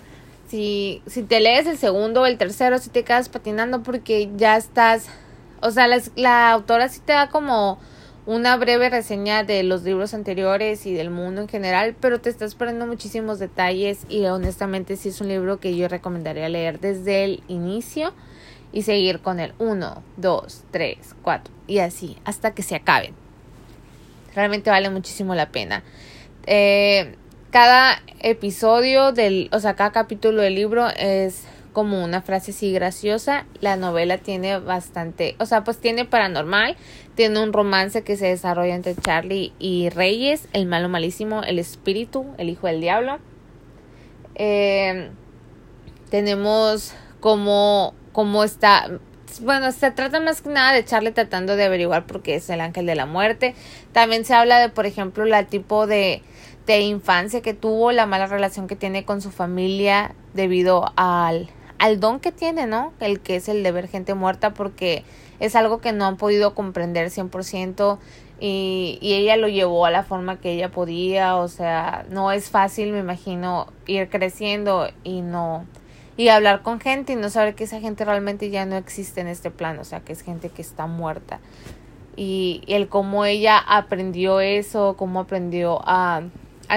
si, 0.50 1.04
si 1.06 1.22
te 1.22 1.40
lees 1.40 1.68
el 1.68 1.78
segundo 1.78 2.22
o 2.22 2.26
el 2.26 2.38
tercero, 2.38 2.80
si 2.80 2.90
te 2.90 3.04
quedas 3.04 3.30
patinando 3.30 3.84
porque 3.84 4.32
ya 4.36 4.58
estás, 4.58 5.08
o 5.62 5.70
sea, 5.70 5.88
la, 6.16 6.52
autora 6.52 6.90
sí 6.90 7.02
te 7.06 7.14
da 7.14 7.30
como 7.30 7.78
una 8.26 8.58
breve 8.58 8.90
reseña 8.90 9.44
de 9.44 9.62
los 9.62 9.84
libros 9.84 10.16
anteriores 10.16 10.88
y 10.88 10.94
del 10.94 11.12
mundo 11.12 11.42
en 11.42 11.48
general, 11.48 11.96
pero 12.00 12.20
te 12.20 12.32
estás 12.32 12.56
perdiendo 12.56 12.88
muchísimos 12.88 13.38
detalles 13.38 14.06
y 14.10 14.26
honestamente 14.26 14.96
sí 14.96 15.10
es 15.10 15.22
un 15.22 15.28
libro 15.28 15.60
que 15.60 15.76
yo 15.76 15.88
recomendaría 15.88 16.50
leer 16.50 16.80
desde 16.80 17.26
el 17.26 17.44
inicio 17.48 18.14
y 18.72 18.84
seguir 18.84 19.20
con 19.20 19.40
el 19.40 19.54
1, 19.60 20.04
2, 20.18 20.64
3, 20.72 20.98
4 21.22 21.54
y 21.68 21.80
así 21.80 22.18
hasta 22.26 22.56
que 22.56 22.64
se 22.64 22.76
acaben. 22.76 23.19
Realmente 24.36 24.70
vale 24.70 24.90
muchísimo 24.90 25.36
la 25.36 25.52
pena. 25.52 25.84
Eh, 26.46 27.16
cada 27.52 28.02
episodio 28.20 29.12
del, 29.12 29.50
o 29.52 29.60
sea, 29.60 29.76
cada 29.76 29.92
capítulo 29.92 30.42
del 30.42 30.56
libro 30.56 30.88
es 30.88 31.46
como 31.74 32.04
una 32.04 32.22
frase 32.22 32.52
así 32.52 32.72
graciosa. 32.72 33.46
La 33.62 33.76
novela 33.76 34.18
tiene 34.18 34.60
bastante, 34.60 35.36
o 35.40 35.46
sea, 35.46 35.64
pues 35.64 35.80
tiene 35.80 36.06
paranormal, 36.06 36.76
tiene 37.16 37.42
un 37.42 37.54
romance 37.54 38.04
que 38.04 38.18
se 38.18 38.28
desarrolla 38.28 38.76
entre 38.76 38.96
Charlie 38.96 39.54
y 39.60 39.90
Reyes, 39.90 40.48
el 40.54 40.66
malo 40.66 40.90
malísimo, 40.90 41.44
el 41.44 41.60
espíritu, 41.60 42.26
el 42.38 42.50
hijo 42.50 42.68
del 42.68 42.82
diablo. 42.82 43.20
Eh, 44.36 45.10
tenemos 46.10 46.94
como, 47.20 47.94
como 48.12 48.44
está, 48.44 49.00
bueno, 49.42 49.72
se 49.72 49.92
trata 49.92 50.20
más 50.20 50.42
que 50.42 50.50
nada 50.50 50.74
de 50.74 50.84
Charlie 50.84 51.12
tratando 51.12 51.56
de 51.56 51.66
averiguar 51.66 52.06
por 52.06 52.22
qué 52.22 52.36
es 52.36 52.50
el 52.50 52.62
ángel 52.62 52.86
de 52.86 52.96
la 52.96 53.06
muerte. 53.06 53.56
También 53.92 54.26
se 54.26 54.34
habla 54.34 54.60
de, 54.60 54.70
por 54.70 54.86
ejemplo, 54.86 55.26
la 55.26 55.46
tipo 55.46 55.88
de 55.88 56.22
de 56.70 56.82
infancia 56.82 57.42
que 57.42 57.56
tuvo, 57.56 57.92
la 57.92 58.06
mala 58.06 58.28
relación 58.28 58.68
que 58.68 58.76
tiene 58.76 59.04
con 59.04 59.22
su 59.22 59.32
familia 59.32 60.14
debido 60.36 60.94
al, 60.98 61.50
al 61.80 62.00
don 62.00 62.20
que 62.20 62.32
tiene, 62.32 62.68
¿no? 62.68 62.94
El 63.00 63.22
que 63.22 63.38
es 63.38 63.50
el 63.50 63.64
de 63.64 63.72
ver 63.72 63.88
gente 63.88 64.14
muerta 64.14 64.54
porque 64.54 65.04
es 65.40 65.56
algo 65.56 65.82
que 65.82 65.94
no 65.94 66.06
han 66.06 66.16
podido 66.16 66.54
comprender 66.54 67.10
100% 67.10 67.98
y, 68.40 69.00
y 69.02 69.14
ella 69.16 69.36
lo 69.36 69.48
llevó 69.48 69.88
a 69.88 69.90
la 69.90 70.04
forma 70.04 70.40
que 70.40 70.52
ella 70.52 70.70
podía, 70.70 71.38
o 71.38 71.48
sea, 71.48 72.06
no 72.12 72.32
es 72.32 72.52
fácil, 72.52 72.92
me 72.92 73.00
imagino, 73.00 73.74
ir 73.88 74.08
creciendo 74.08 74.92
y 75.04 75.22
no 75.22 75.66
y 76.20 76.28
hablar 76.28 76.64
con 76.64 76.82
gente 76.82 77.14
y 77.14 77.16
no 77.16 77.30
saber 77.30 77.56
que 77.56 77.64
esa 77.64 77.80
gente 77.80 78.04
realmente 78.04 78.50
ya 78.50 78.66
no 78.66 78.76
existe 78.76 79.22
en 79.22 79.30
este 79.30 79.52
plano, 79.52 79.80
o 79.80 79.86
sea, 79.86 80.02
que 80.02 80.12
es 80.12 80.22
gente 80.22 80.50
que 80.50 80.62
está 80.62 80.86
muerta. 80.86 81.40
Y, 82.18 82.62
el 82.68 82.90
cómo 82.90 83.24
ella 83.24 83.58
aprendió 83.58 84.42
eso, 84.42 84.98
cómo 84.98 85.22
aprendió 85.22 85.80
a, 85.86 86.24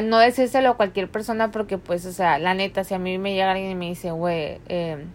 no 0.04 0.18
decírselo 0.18 0.70
a 0.70 0.76
cualquier 0.76 1.10
persona 1.10 1.50
porque 1.50 1.76
pues, 1.76 2.06
o 2.06 2.12
sea, 2.12 2.38
la 2.38 2.54
neta, 2.54 2.84
si 2.84 2.94
a 2.94 3.00
mí 3.00 3.18
me 3.18 3.34
llega 3.34 3.50
alguien 3.50 3.72
y 3.72 3.74
me 3.74 3.86
dice, 3.86 4.12
güey, 4.12 4.60
eh, 4.68 5.06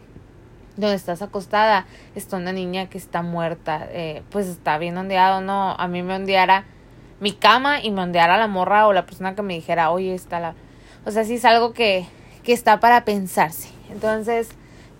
estás 0.78 1.22
acostada 1.22 1.86
está 2.14 2.36
una 2.36 2.52
niña 2.52 2.90
que 2.90 2.98
está 2.98 3.22
muerta, 3.22 3.88
eh, 3.92 4.24
pues 4.30 4.48
está 4.48 4.78
bien 4.78 4.98
ondeado, 4.98 5.40
¿no? 5.40 5.72
A 5.72 5.88
mí 5.88 6.04
me 6.04 6.16
ondeara 6.16 6.66
mi 7.22 7.32
cama 7.32 7.82
y 7.82 7.92
me 7.92 8.02
ondeara 8.02 8.38
la 8.38 8.48
morra 8.48 8.88
o 8.88 8.94
la 8.94 9.06
persona 9.06 9.36
que 9.36 9.42
me 9.42 9.54
dijera, 9.54 9.90
oye, 9.90 10.14
está 10.14 10.42
la... 10.42 10.54
O 11.06 11.12
sea, 11.12 11.24
sí 11.24 11.36
es 11.36 11.46
algo 11.46 11.72
que, 11.72 12.06
que 12.44 12.52
está 12.52 12.82
para 12.82 13.06
pensarse. 13.06 13.77
Entonces, 13.90 14.50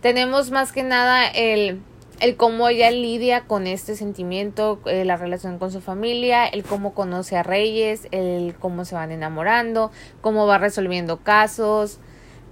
tenemos 0.02 0.52
más 0.52 0.72
que 0.72 0.84
nada 0.84 1.28
el 1.28 1.82
el 2.20 2.36
cómo 2.36 2.68
ella 2.68 2.90
lidia 2.90 3.42
con 3.42 3.68
este 3.68 3.96
sentimiento, 3.96 4.80
eh, 4.86 5.06
la 5.06 5.18
relación 5.18 5.60
con 5.60 5.72
su 5.72 5.82
familia, 5.82 6.48
el 6.48 6.64
cómo 6.64 6.94
conoce 6.94 7.38
a 7.38 7.44
Reyes, 7.44 8.08
el 8.12 8.56
cómo 8.60 8.86
se 8.86 8.96
van 8.96 9.12
enamorando, 9.12 9.92
cómo 10.22 10.48
va 10.48 10.58
resolviendo 10.58 11.18
casos, 11.18 12.00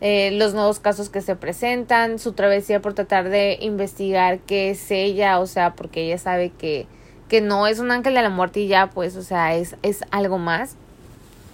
eh, 0.01 0.31
los 0.31 0.53
nuevos 0.53 0.79
casos 0.79 1.09
que 1.09 1.21
se 1.21 1.35
presentan, 1.35 2.19
su 2.19 2.33
travesía 2.33 2.81
por 2.81 2.93
tratar 2.93 3.29
de 3.29 3.57
investigar 3.61 4.39
qué 4.39 4.71
es 4.71 4.91
ella, 4.91 5.39
o 5.39 5.47
sea, 5.47 5.73
porque 5.73 6.05
ella 6.05 6.19
sabe 6.19 6.51
que, 6.51 6.85
que 7.27 7.41
no 7.41 7.65
es 7.65 7.79
un 7.79 7.91
ángel 7.91 8.13
de 8.13 8.21
la 8.21 8.29
muerte 8.29 8.59
y 8.59 8.67
ya, 8.67 8.91
pues, 8.91 9.15
o 9.15 9.23
sea, 9.23 9.55
es, 9.55 9.77
es 9.81 10.03
algo 10.11 10.37
más. 10.37 10.77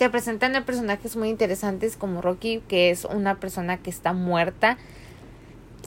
Te 0.01 0.09
presentan 0.09 0.55
a 0.55 0.65
personajes 0.65 1.15
muy 1.15 1.29
interesantes 1.29 1.95
como 1.95 2.23
Rocky, 2.23 2.63
que 2.67 2.89
es 2.89 3.05
una 3.05 3.39
persona 3.39 3.77
que 3.77 3.91
está 3.91 4.13
muerta 4.13 4.79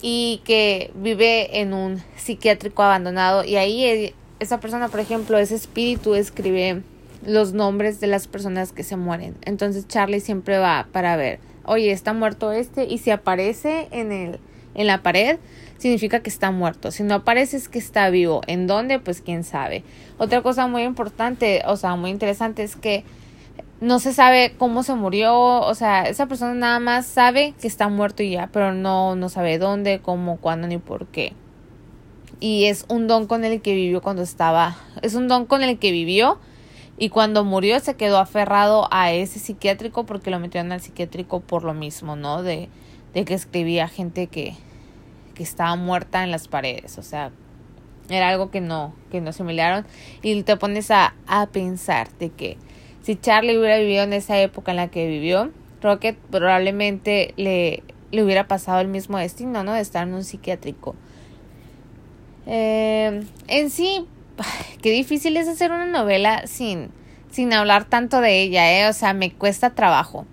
y 0.01 0.41
que 0.45 0.89
vive 0.95 1.59
en 1.59 1.73
un 1.73 2.01
psiquiátrico 2.15 2.81
abandonado 2.81 3.43
y 3.43 3.57
ahí 3.57 3.83
eh, 3.83 4.13
esa 4.39 4.61
persona, 4.61 4.87
por 4.87 5.01
ejemplo, 5.01 5.37
ese 5.37 5.55
espíritu 5.55 6.15
escribe 6.15 6.81
los 7.25 7.51
nombres 7.51 7.99
de 7.99 8.07
las 8.07 8.29
personas 8.29 8.71
que 8.71 8.83
se 8.83 8.95
mueren. 8.95 9.35
Entonces 9.41 9.85
Charlie 9.85 10.21
siempre 10.21 10.59
va 10.59 10.87
para 10.93 11.17
ver, 11.17 11.41
oye, 11.65 11.91
está 11.91 12.13
muerto 12.13 12.53
este 12.53 12.85
y 12.85 12.99
si 12.99 13.11
aparece 13.11 13.89
en 13.91 14.13
el 14.13 14.39
en 14.75 14.87
la 14.87 15.03
pared 15.03 15.39
significa 15.77 16.21
que 16.21 16.29
está 16.29 16.51
muerto. 16.51 16.91
Si 16.91 17.03
no 17.03 17.15
aparece 17.15 17.57
es 17.57 17.67
que 17.67 17.79
está 17.79 18.09
vivo. 18.09 18.39
¿En 18.47 18.65
dónde? 18.65 18.97
Pues 18.97 19.19
quién 19.19 19.43
sabe. 19.43 19.83
Otra 20.17 20.41
cosa 20.41 20.67
muy 20.67 20.83
importante, 20.83 21.63
o 21.67 21.75
sea, 21.75 21.97
muy 21.97 22.11
interesante 22.11 22.63
es 22.63 22.77
que 22.77 23.03
no 23.81 23.99
se 23.99 24.13
sabe 24.13 24.55
cómo 24.57 24.83
se 24.83 24.95
murió, 24.95 25.35
o 25.35 25.75
sea, 25.75 26.03
esa 26.03 26.27
persona 26.27 26.53
nada 26.53 26.79
más 26.79 27.05
sabe 27.05 27.53
que 27.59 27.67
está 27.67 27.89
muerto 27.89 28.23
y 28.23 28.31
ya, 28.31 28.47
pero 28.51 28.73
no, 28.73 29.15
no 29.15 29.29
sabe 29.29 29.57
dónde, 29.57 29.99
cómo, 29.99 30.37
cuándo 30.37 30.67
ni 30.67 30.77
por 30.77 31.07
qué. 31.07 31.33
Y 32.39 32.65
es 32.65 32.85
un 32.89 33.07
don 33.07 33.27
con 33.27 33.43
el 33.43 33.61
que 33.61 33.73
vivió 33.73 34.01
cuando 34.01 34.21
estaba, 34.21 34.77
es 35.01 35.15
un 35.15 35.27
don 35.27 35.45
con 35.45 35.61
el 35.61 35.77
que 35.77 35.91
vivió 35.91 36.39
y 36.97 37.09
cuando 37.09 37.43
murió 37.43 37.79
se 37.79 37.95
quedó 37.95 38.17
aferrado 38.19 38.87
a 38.91 39.11
ese 39.11 39.39
psiquiátrico 39.39 40.05
porque 40.05 40.31
lo 40.31 40.39
metieron 40.39 40.71
al 40.71 40.81
psiquiátrico 40.81 41.41
por 41.41 41.63
lo 41.63 41.73
mismo, 41.73 42.15
¿no? 42.15 42.43
De, 42.43 42.69
de 43.13 43.25
que 43.25 43.33
escribía 43.33 43.87
gente 43.87 44.27
que, 44.27 44.55
que 45.33 45.43
estaba 45.43 45.75
muerta 45.75 46.23
en 46.23 46.31
las 46.31 46.47
paredes, 46.47 46.97
o 46.97 47.03
sea, 47.03 47.31
era 48.09 48.29
algo 48.29 48.51
que 48.51 48.61
no, 48.61 48.93
que 49.11 49.19
no 49.19 49.31
asimilaron 49.31 49.85
y 50.21 50.43
te 50.43 50.55
pones 50.57 50.91
a, 50.91 51.15
a 51.27 51.47
pensar 51.47 52.09
de 52.19 52.29
que 52.29 52.57
si 53.05 53.15
Charlie 53.15 53.55
hubiera 53.55 53.77
vivido 53.77 54.01
en 54.01 54.13
esa 54.13 54.39
época 54.39 54.71
en 54.71 54.77
la 54.77 54.87
que 54.87 55.05
vivió, 55.05 55.51
Rocket 55.79 56.17
probablemente 56.31 57.35
le, 57.37 57.83
le 58.09 58.23
hubiera 58.23 58.47
pasado 58.47 58.81
el 58.81 58.87
mismo 58.87 59.19
destino, 59.19 59.63
¿no? 59.63 59.73
De 59.73 59.81
estar 59.81 60.07
en 60.07 60.15
un 60.15 60.23
psiquiátrico. 60.23 60.95
Eh, 62.47 63.23
en 63.47 63.69
sí, 63.69 64.07
qué 64.81 64.89
difícil 64.89 65.37
es 65.37 65.47
hacer 65.47 65.71
una 65.71 65.85
novela 65.85 66.47
sin, 66.47 66.89
sin 67.29 67.53
hablar 67.53 67.85
tanto 67.85 68.21
de 68.21 68.41
ella, 68.41 68.73
¿eh? 68.73 68.89
O 68.89 68.93
sea, 68.93 69.13
me 69.13 69.31
cuesta 69.31 69.75
trabajo. 69.75 70.25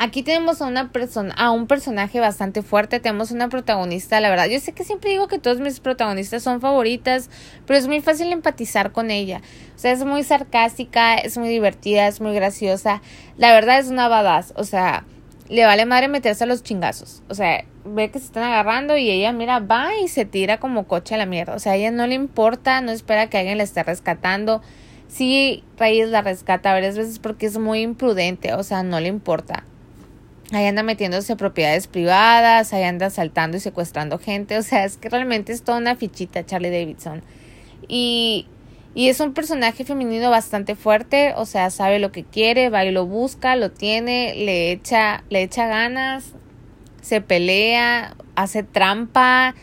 Aquí 0.00 0.22
tenemos 0.22 0.62
a 0.62 0.66
una 0.66 0.92
persona, 0.92 1.34
a 1.34 1.50
un 1.50 1.66
personaje 1.66 2.20
bastante 2.20 2.62
fuerte, 2.62 3.00
tenemos 3.00 3.32
una 3.32 3.48
protagonista, 3.48 4.20
la 4.20 4.30
verdad, 4.30 4.46
yo 4.46 4.60
sé 4.60 4.70
que 4.70 4.84
siempre 4.84 5.10
digo 5.10 5.26
que 5.26 5.40
todos 5.40 5.58
mis 5.58 5.80
protagonistas 5.80 6.44
son 6.44 6.60
favoritas, 6.60 7.28
pero 7.66 7.80
es 7.80 7.88
muy 7.88 8.00
fácil 8.00 8.32
empatizar 8.32 8.92
con 8.92 9.10
ella. 9.10 9.42
O 9.74 9.78
sea, 9.78 9.90
es 9.90 10.04
muy 10.04 10.22
sarcástica, 10.22 11.16
es 11.16 11.36
muy 11.36 11.48
divertida, 11.48 12.06
es 12.06 12.20
muy 12.20 12.32
graciosa. 12.32 13.02
La 13.38 13.52
verdad 13.52 13.80
es 13.80 13.88
una 13.88 14.06
badass, 14.06 14.52
o 14.54 14.62
sea, 14.62 15.04
le 15.48 15.64
vale 15.64 15.84
madre 15.84 16.06
meterse 16.06 16.44
a 16.44 16.46
los 16.46 16.62
chingazos. 16.62 17.24
O 17.28 17.34
sea, 17.34 17.64
ve 17.84 18.12
que 18.12 18.20
se 18.20 18.26
están 18.26 18.44
agarrando 18.44 18.96
y 18.96 19.10
ella, 19.10 19.32
mira, 19.32 19.58
va 19.58 19.88
y 20.00 20.06
se 20.06 20.24
tira 20.24 20.60
como 20.60 20.86
coche 20.86 21.16
a 21.16 21.18
la 21.18 21.26
mierda. 21.26 21.56
O 21.56 21.58
sea, 21.58 21.72
a 21.72 21.76
ella 21.76 21.90
no 21.90 22.06
le 22.06 22.14
importa, 22.14 22.80
no 22.82 22.92
espera 22.92 23.28
que 23.28 23.38
alguien 23.38 23.58
la 23.58 23.64
esté 23.64 23.82
rescatando. 23.82 24.62
Sí, 25.08 25.64
Reyes 25.76 26.10
la 26.10 26.22
rescata 26.22 26.70
varias 26.70 26.96
veces 26.96 27.18
porque 27.18 27.46
es 27.46 27.58
muy 27.58 27.80
imprudente, 27.80 28.54
o 28.54 28.62
sea, 28.62 28.84
no 28.84 29.00
le 29.00 29.08
importa. 29.08 29.64
Ahí 30.50 30.64
anda 30.64 30.82
metiéndose 30.82 31.36
propiedades 31.36 31.88
privadas, 31.88 32.72
ahí 32.72 32.82
anda 32.82 33.06
asaltando 33.06 33.58
y 33.58 33.60
secuestrando 33.60 34.18
gente. 34.18 34.56
O 34.56 34.62
sea, 34.62 34.84
es 34.84 34.96
que 34.96 35.10
realmente 35.10 35.52
es 35.52 35.62
toda 35.62 35.78
una 35.78 35.94
fichita 35.94 36.46
Charlie 36.46 36.70
Davidson. 36.70 37.22
Y, 37.86 38.46
y 38.94 39.08
es 39.10 39.20
un 39.20 39.34
personaje 39.34 39.84
femenino 39.84 40.30
bastante 40.30 40.74
fuerte. 40.74 41.34
O 41.36 41.44
sea, 41.44 41.68
sabe 41.68 41.98
lo 41.98 42.12
que 42.12 42.24
quiere, 42.24 42.70
va 42.70 42.84
y 42.86 42.92
lo 42.92 43.04
busca, 43.04 43.56
lo 43.56 43.70
tiene, 43.70 44.34
le 44.36 44.72
echa, 44.72 45.22
le 45.28 45.42
echa 45.42 45.66
ganas, 45.66 46.32
se 47.02 47.20
pelea, 47.20 48.16
hace 48.34 48.62
trampa, 48.62 49.54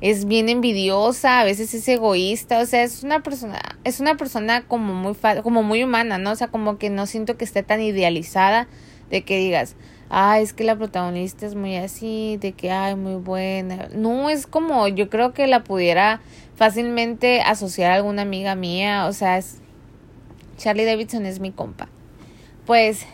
es 0.00 0.24
bien 0.24 0.48
envidiosa, 0.48 1.38
a 1.38 1.44
veces 1.44 1.72
es 1.72 1.86
egoísta. 1.86 2.58
O 2.58 2.66
sea, 2.66 2.82
es 2.82 3.04
una 3.04 3.22
persona, 3.22 3.60
es 3.84 4.00
una 4.00 4.16
persona 4.16 4.62
como 4.62 4.92
muy, 4.92 5.14
como 5.44 5.62
muy 5.62 5.84
humana, 5.84 6.18
¿no? 6.18 6.32
O 6.32 6.36
sea, 6.36 6.48
como 6.48 6.78
que 6.78 6.90
no 6.90 7.06
siento 7.06 7.36
que 7.36 7.44
esté 7.44 7.62
tan 7.62 7.80
idealizada 7.80 8.66
de 9.08 9.22
que 9.22 9.38
digas, 9.38 9.76
ay, 10.14 10.42
es 10.42 10.52
que 10.52 10.62
la 10.62 10.76
protagonista 10.76 11.46
es 11.46 11.54
muy 11.54 11.74
así, 11.76 12.36
de 12.36 12.52
que, 12.52 12.70
ay, 12.70 12.96
muy 12.96 13.14
buena. 13.14 13.88
No, 13.94 14.28
es 14.28 14.46
como, 14.46 14.86
yo 14.86 15.08
creo 15.08 15.32
que 15.32 15.46
la 15.46 15.64
pudiera 15.64 16.20
fácilmente 16.54 17.40
asociar 17.40 17.92
a 17.92 17.94
alguna 17.94 18.20
amiga 18.20 18.54
mía, 18.54 19.06
o 19.06 19.12
sea, 19.14 19.38
es, 19.38 19.56
Charlie 20.58 20.84
Davidson 20.84 21.24
es 21.24 21.40
mi 21.40 21.50
compa. 21.50 21.88
Pues 22.66 23.06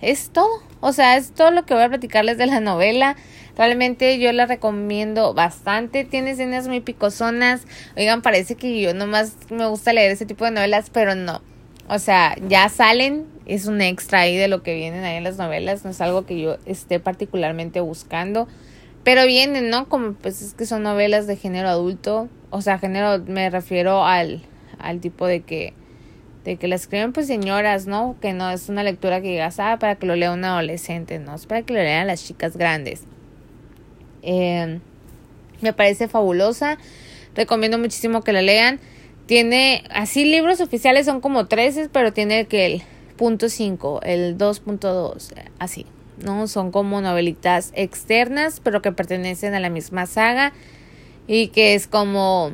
es 0.00 0.30
todo, 0.30 0.62
o 0.80 0.92
sea, 0.92 1.16
es 1.16 1.32
todo 1.32 1.50
lo 1.50 1.66
que 1.66 1.74
voy 1.74 1.82
a 1.82 1.88
platicarles 1.88 2.38
de 2.38 2.46
la 2.46 2.60
novela. 2.60 3.16
Realmente 3.56 4.18
yo 4.20 4.30
la 4.32 4.46
recomiendo 4.46 5.34
bastante. 5.34 6.04
Tiene 6.04 6.30
escenas 6.30 6.68
muy 6.68 6.80
picosonas. 6.80 7.62
Oigan, 7.96 8.22
parece 8.22 8.54
que 8.54 8.80
yo 8.80 8.94
nomás 8.94 9.36
me 9.50 9.66
gusta 9.66 9.92
leer 9.92 10.12
ese 10.12 10.26
tipo 10.26 10.44
de 10.44 10.52
novelas, 10.52 10.90
pero 10.90 11.16
no. 11.16 11.42
O 11.88 11.98
sea, 11.98 12.36
ya 12.48 12.68
salen, 12.68 13.26
es 13.46 13.66
un 13.66 13.80
extra 13.80 14.20
ahí 14.20 14.36
de 14.36 14.48
lo 14.48 14.62
que 14.62 14.74
vienen 14.74 15.04
ahí 15.04 15.16
en 15.16 15.24
las 15.24 15.38
novelas, 15.38 15.84
no 15.84 15.90
es 15.90 16.00
algo 16.00 16.26
que 16.26 16.40
yo 16.40 16.56
esté 16.66 17.00
particularmente 17.00 17.80
buscando, 17.80 18.48
pero 19.04 19.24
vienen, 19.24 19.70
¿no? 19.70 19.88
Como 19.88 20.14
pues 20.14 20.42
es 20.42 20.54
que 20.54 20.66
son 20.66 20.82
novelas 20.82 21.26
de 21.26 21.36
género 21.36 21.68
adulto, 21.68 22.28
o 22.50 22.60
sea, 22.60 22.78
género 22.78 23.22
me 23.26 23.48
refiero 23.50 24.04
al, 24.04 24.42
al 24.78 25.00
tipo 25.00 25.26
de 25.26 25.42
que 25.42 25.74
de 26.46 26.56
que 26.56 26.68
la 26.68 26.76
escriben 26.76 27.12
pues 27.12 27.26
señoras, 27.26 27.86
¿no? 27.86 28.16
Que 28.20 28.32
no 28.32 28.48
es 28.50 28.68
una 28.68 28.84
lectura 28.84 29.20
que 29.20 29.28
digas, 29.28 29.58
ah, 29.58 29.78
para 29.80 29.96
que 29.96 30.06
lo 30.06 30.14
lea 30.14 30.32
un 30.32 30.44
adolescente, 30.44 31.18
no, 31.18 31.34
es 31.34 31.44
para 31.46 31.62
que 31.62 31.72
lo 31.72 31.80
lean 31.80 32.06
las 32.06 32.24
chicas 32.24 32.56
grandes. 32.56 33.02
Eh, 34.22 34.78
me 35.60 35.72
parece 35.72 36.06
fabulosa, 36.06 36.78
recomiendo 37.34 37.78
muchísimo 37.78 38.22
que 38.22 38.32
la 38.32 38.42
lean. 38.42 38.78
Tiene, 39.26 39.82
así 39.90 40.24
libros 40.24 40.60
oficiales 40.60 41.06
son 41.06 41.20
como 41.20 41.46
13, 41.46 41.88
pero 41.88 42.12
tiene 42.12 42.46
que 42.46 42.66
el 42.66 42.82
5, 43.18 44.00
el 44.02 44.38
2.2, 44.38 45.32
así, 45.58 45.86
¿no? 46.22 46.46
Son 46.48 46.70
como 46.70 47.00
novelitas 47.00 47.72
externas, 47.74 48.60
pero 48.62 48.82
que 48.82 48.92
pertenecen 48.92 49.54
a 49.54 49.60
la 49.60 49.70
misma 49.70 50.06
saga 50.06 50.52
y 51.26 51.48
que 51.48 51.74
es 51.74 51.86
como, 51.86 52.52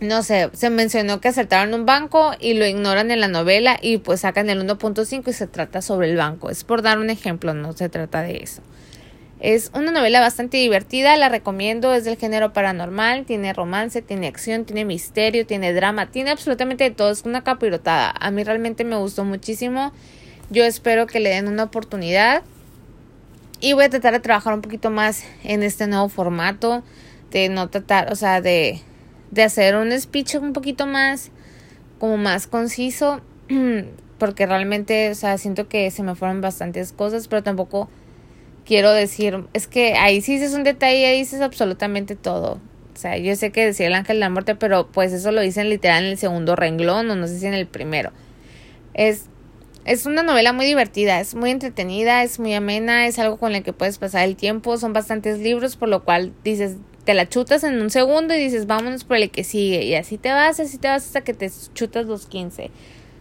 no 0.00 0.22
sé, 0.22 0.50
se 0.52 0.70
mencionó 0.70 1.20
que 1.20 1.28
acertaron 1.28 1.74
un 1.74 1.86
banco 1.86 2.32
y 2.38 2.54
lo 2.54 2.66
ignoran 2.66 3.10
en 3.10 3.20
la 3.20 3.28
novela 3.28 3.78
y 3.80 3.98
pues 3.98 4.20
sacan 4.20 4.50
el 4.50 4.66
1.5 4.66 5.28
y 5.28 5.32
se 5.32 5.46
trata 5.46 5.82
sobre 5.82 6.10
el 6.10 6.16
banco. 6.16 6.50
Es 6.50 6.64
por 6.64 6.82
dar 6.82 6.98
un 6.98 7.10
ejemplo, 7.10 7.54
no 7.54 7.72
se 7.72 7.88
trata 7.88 8.22
de 8.22 8.38
eso. 8.38 8.62
Es 9.40 9.70
una 9.72 9.90
novela 9.90 10.20
bastante 10.20 10.58
divertida, 10.58 11.16
la 11.16 11.30
recomiendo, 11.30 11.94
es 11.94 12.04
del 12.04 12.18
género 12.18 12.52
paranormal, 12.52 13.24
tiene 13.24 13.54
romance, 13.54 14.02
tiene 14.02 14.26
acción, 14.26 14.66
tiene 14.66 14.84
misterio, 14.84 15.46
tiene 15.46 15.72
drama, 15.72 16.10
tiene 16.10 16.30
absolutamente 16.30 16.84
de 16.84 16.90
todo, 16.90 17.10
es 17.10 17.24
una 17.24 17.42
capirotada. 17.42 18.12
A 18.20 18.30
mí 18.30 18.44
realmente 18.44 18.84
me 18.84 18.98
gustó 18.98 19.24
muchísimo. 19.24 19.92
Yo 20.50 20.64
espero 20.64 21.06
que 21.06 21.20
le 21.20 21.30
den 21.30 21.48
una 21.48 21.64
oportunidad. 21.64 22.42
Y 23.60 23.72
voy 23.72 23.84
a 23.84 23.90
tratar 23.90 24.12
de 24.12 24.20
trabajar 24.20 24.52
un 24.52 24.60
poquito 24.60 24.90
más 24.90 25.24
en 25.42 25.62
este 25.62 25.86
nuevo 25.86 26.10
formato, 26.10 26.82
de 27.30 27.48
no 27.48 27.70
tratar, 27.70 28.12
o 28.12 28.16
sea, 28.16 28.42
de, 28.42 28.82
de 29.30 29.42
hacer 29.42 29.74
un 29.74 29.98
speech 29.98 30.34
un 30.34 30.52
poquito 30.52 30.86
más, 30.86 31.30
como 31.98 32.18
más 32.18 32.46
conciso, 32.46 33.22
porque 34.18 34.44
realmente, 34.44 35.10
o 35.10 35.14
sea, 35.14 35.38
siento 35.38 35.66
que 35.66 35.90
se 35.90 36.02
me 36.02 36.14
fueron 36.14 36.42
bastantes 36.42 36.92
cosas, 36.92 37.26
pero 37.26 37.42
tampoco 37.42 37.88
quiero 38.64 38.92
decir, 38.92 39.44
es 39.52 39.66
que 39.66 39.94
ahí 39.94 40.20
sí 40.20 40.34
dices 40.34 40.54
un 40.54 40.64
detalle, 40.64 41.06
ahí 41.06 41.18
dices 41.18 41.40
absolutamente 41.40 42.16
todo. 42.16 42.60
O 42.94 42.96
sea, 42.96 43.16
yo 43.16 43.34
sé 43.36 43.50
que 43.50 43.64
decía 43.64 43.86
el 43.86 43.94
ángel 43.94 44.16
de 44.16 44.20
la 44.20 44.30
muerte, 44.30 44.54
pero 44.54 44.88
pues 44.88 45.12
eso 45.12 45.32
lo 45.32 45.40
dicen 45.40 45.68
literal 45.68 46.04
en 46.04 46.10
el 46.10 46.18
segundo 46.18 46.56
renglón 46.56 47.10
o 47.10 47.16
no 47.16 47.26
sé 47.26 47.38
si 47.38 47.46
en 47.46 47.54
el 47.54 47.66
primero. 47.66 48.12
Es, 48.94 49.26
es 49.84 50.06
una 50.06 50.22
novela 50.22 50.52
muy 50.52 50.66
divertida, 50.66 51.20
es 51.20 51.34
muy 51.34 51.50
entretenida, 51.50 52.22
es 52.22 52.38
muy 52.38 52.52
amena, 52.54 53.06
es 53.06 53.18
algo 53.18 53.38
con 53.38 53.54
el 53.54 53.62
que 53.62 53.72
puedes 53.72 53.98
pasar 53.98 54.28
el 54.28 54.36
tiempo, 54.36 54.76
son 54.76 54.92
bastantes 54.92 55.38
libros, 55.38 55.76
por 55.76 55.88
lo 55.88 56.04
cual 56.04 56.32
dices, 56.44 56.76
te 57.04 57.14
la 57.14 57.28
chutas 57.28 57.64
en 57.64 57.80
un 57.80 57.90
segundo 57.90 58.34
y 58.34 58.38
dices, 58.38 58.66
vámonos 58.66 59.04
por 59.04 59.16
el 59.16 59.30
que 59.30 59.44
sigue. 59.44 59.84
Y 59.84 59.94
así 59.94 60.18
te 60.18 60.30
vas, 60.30 60.60
así 60.60 60.76
te 60.76 60.88
vas 60.88 61.06
hasta 61.06 61.22
que 61.22 61.32
te 61.32 61.50
chutas 61.72 62.06
los 62.06 62.26
15 62.26 62.70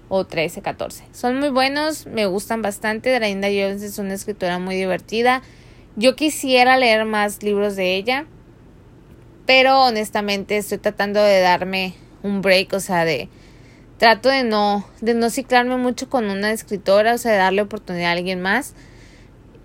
o 0.10 0.26
13, 0.26 0.62
14. 0.62 1.06
Son 1.14 1.40
muy 1.40 1.50
buenos, 1.50 2.06
me 2.08 2.26
gustan 2.26 2.62
bastante. 2.62 3.14
Drainda 3.14 3.48
Jones 3.48 3.82
es 3.84 3.98
una 4.00 4.14
escritora 4.14 4.60
muy 4.60 4.76
divertida. 4.76 5.42
Yo 5.96 6.16
quisiera 6.16 6.78
leer 6.78 7.06
más 7.06 7.42
libros 7.44 7.76
de 7.76 7.96
ella, 7.96 8.26
pero 9.46 9.84
honestamente 9.84 10.58
estoy 10.58 10.80
tratando 10.80 11.22
de 11.22 11.40
darme 11.40 11.94
un 12.24 12.42
break, 12.42 12.74
o 12.74 12.80
sea, 12.80 13.06
de 13.06 13.30
trato 13.98 14.30
de 14.30 14.44
no 14.44 14.86
de 15.02 15.14
no 15.14 15.30
ciclarme 15.30 15.78
mucho 15.78 16.10
con 16.10 16.30
una 16.30 16.52
escritora, 16.52 17.14
o 17.14 17.18
sea, 17.18 17.32
de 17.32 17.38
darle 17.38 17.62
oportunidad 17.62 18.10
a 18.10 18.14
alguien 18.14 18.42
más 18.42 18.74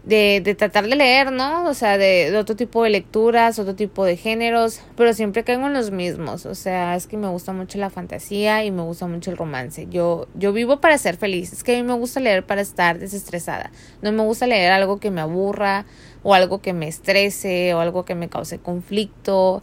de, 0.04 0.42
de 0.44 0.54
tratar 0.54 0.86
de 0.86 0.96
leer, 0.96 1.32
¿no? 1.32 1.64
O 1.64 1.72
sea, 1.72 1.96
de, 1.96 2.36
otro 2.36 2.56
tipo 2.56 2.82
de 2.84 2.90
lecturas, 2.90 3.58
otro 3.58 3.74
tipo 3.74 4.04
de 4.04 4.16
géneros, 4.16 4.80
pero 4.96 5.14
siempre 5.14 5.44
caigo 5.44 5.66
en 5.66 5.72
los 5.72 5.90
mismos. 5.90 6.44
O 6.44 6.54
sea, 6.54 6.94
es 6.94 7.06
que 7.06 7.16
me 7.16 7.28
gusta 7.28 7.52
mucho 7.52 7.78
la 7.78 7.88
fantasía 7.88 8.64
y 8.64 8.70
me 8.70 8.82
gusta 8.82 9.06
mucho 9.06 9.30
el 9.30 9.38
romance. 9.38 9.86
Yo, 9.90 10.28
yo 10.34 10.52
vivo 10.52 10.80
para 10.80 10.98
ser 10.98 11.16
feliz. 11.16 11.52
Es 11.52 11.64
que 11.64 11.74
a 11.74 11.76
mí 11.76 11.82
me 11.82 11.94
gusta 11.94 12.20
leer 12.20 12.44
para 12.44 12.60
estar 12.60 12.98
desestresada. 12.98 13.70
No 14.02 14.12
me 14.12 14.22
gusta 14.22 14.46
leer 14.46 14.72
algo 14.72 15.00
que 15.00 15.10
me 15.10 15.22
aburra 15.22 15.86
o 16.22 16.34
algo 16.34 16.60
que 16.60 16.74
me 16.74 16.86
estrese 16.86 17.72
o 17.74 17.80
algo 17.80 18.04
que 18.04 18.14
me 18.14 18.28
cause 18.28 18.58
conflicto. 18.58 19.62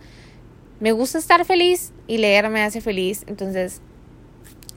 Me 0.80 0.92
gusta 0.92 1.20
estar 1.20 1.46
feliz 1.46 1.94
y 2.08 2.18
leer 2.18 2.50
me 2.50 2.64
hace 2.64 2.82
feliz. 2.82 3.26
Entonces, 3.28 3.82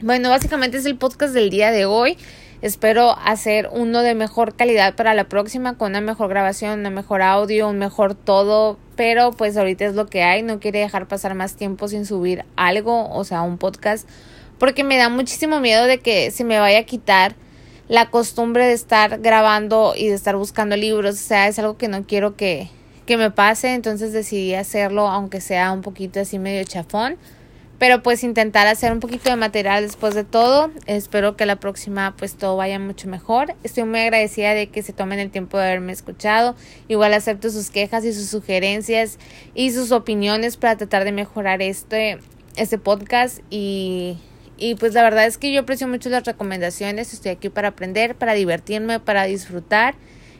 bueno, 0.02 0.28
básicamente 0.28 0.76
es 0.76 0.84
el 0.84 0.98
podcast 0.98 1.32
del 1.32 1.48
día 1.48 1.70
de 1.70 1.86
hoy. 1.86 2.18
Espero 2.62 3.16
hacer 3.18 3.68
uno 3.72 4.02
de 4.02 4.14
mejor 4.14 4.56
calidad 4.56 4.94
para 4.94 5.14
la 5.14 5.24
próxima, 5.24 5.76
con 5.76 5.90
una 5.90 6.00
mejor 6.00 6.28
grabación, 6.28 6.80
una 6.80 6.90
mejor 6.90 7.22
audio, 7.22 7.68
un 7.68 7.78
mejor 7.78 8.14
todo. 8.14 8.78
Pero 8.96 9.32
pues 9.32 9.56
ahorita 9.56 9.84
es 9.84 9.94
lo 9.94 10.06
que 10.06 10.22
hay. 10.22 10.42
No 10.42 10.60
quiere 10.60 10.78
dejar 10.78 11.06
pasar 11.06 11.34
más 11.34 11.56
tiempo 11.56 11.88
sin 11.88 12.06
subir 12.06 12.44
algo, 12.56 13.10
o 13.10 13.24
sea, 13.24 13.42
un 13.42 13.58
podcast. 13.58 14.08
Porque 14.58 14.84
me 14.84 14.96
da 14.96 15.08
muchísimo 15.08 15.60
miedo 15.60 15.84
de 15.84 15.98
que 15.98 16.30
se 16.30 16.44
me 16.44 16.58
vaya 16.58 16.78
a 16.78 16.84
quitar 16.84 17.34
la 17.88 18.10
costumbre 18.10 18.64
de 18.64 18.72
estar 18.72 19.18
grabando 19.18 19.92
y 19.96 20.08
de 20.08 20.14
estar 20.14 20.36
buscando 20.36 20.76
libros. 20.76 21.16
O 21.16 21.18
sea, 21.18 21.48
es 21.48 21.58
algo 21.58 21.76
que 21.76 21.88
no 21.88 22.04
quiero 22.04 22.36
que, 22.36 22.70
que 23.04 23.16
me 23.16 23.30
pase. 23.30 23.74
Entonces 23.74 24.12
decidí 24.12 24.54
hacerlo, 24.54 25.08
aunque 25.08 25.40
sea 25.40 25.72
un 25.72 25.82
poquito 25.82 26.20
así 26.20 26.38
medio 26.38 26.64
chafón 26.64 27.18
pero 27.78 28.02
pues 28.02 28.22
intentar 28.24 28.66
hacer 28.66 28.92
un 28.92 29.00
poquito 29.00 29.30
de 29.30 29.36
material 29.36 29.82
después 29.82 30.14
de 30.14 30.24
todo. 30.24 30.70
Espero 30.86 31.36
que 31.36 31.46
la 31.46 31.56
próxima 31.56 32.14
pues 32.16 32.36
todo 32.36 32.56
vaya 32.56 32.78
mucho 32.78 33.08
mejor. 33.08 33.54
Estoy 33.62 33.84
muy 33.84 34.00
agradecida 34.00 34.54
de 34.54 34.68
que 34.68 34.82
se 34.82 34.92
tomen 34.92 35.18
el 35.18 35.30
tiempo 35.30 35.58
de 35.58 35.64
haberme 35.64 35.92
escuchado. 35.92 36.54
Igual 36.88 37.14
acepto 37.14 37.50
sus 37.50 37.70
quejas 37.70 38.04
y 38.04 38.12
sus 38.12 38.28
sugerencias 38.28 39.18
y 39.54 39.72
sus 39.72 39.92
opiniones 39.92 40.56
para 40.56 40.76
tratar 40.76 41.04
de 41.04 41.12
mejorar 41.12 41.62
este, 41.62 42.18
este 42.56 42.78
podcast 42.78 43.40
y 43.50 44.18
y 44.56 44.76
pues 44.76 44.94
la 44.94 45.02
verdad 45.02 45.26
es 45.26 45.38
que 45.38 45.52
yo 45.52 45.62
aprecio 45.62 45.88
mucho 45.88 46.08
las 46.10 46.24
recomendaciones, 46.24 47.12
estoy 47.12 47.32
aquí 47.32 47.48
para 47.48 47.68
aprender, 47.68 48.14
para 48.14 48.34
divertirme, 48.34 49.00
para 49.00 49.24
disfrutar 49.24 49.94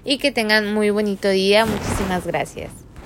y 0.05 0.19
que 0.19 0.31
tengan 0.31 0.73
muy 0.73 0.91
bonito 0.91 1.29
día. 1.29 1.67
Muchísimas 1.67 2.27
gracias. 2.27 2.71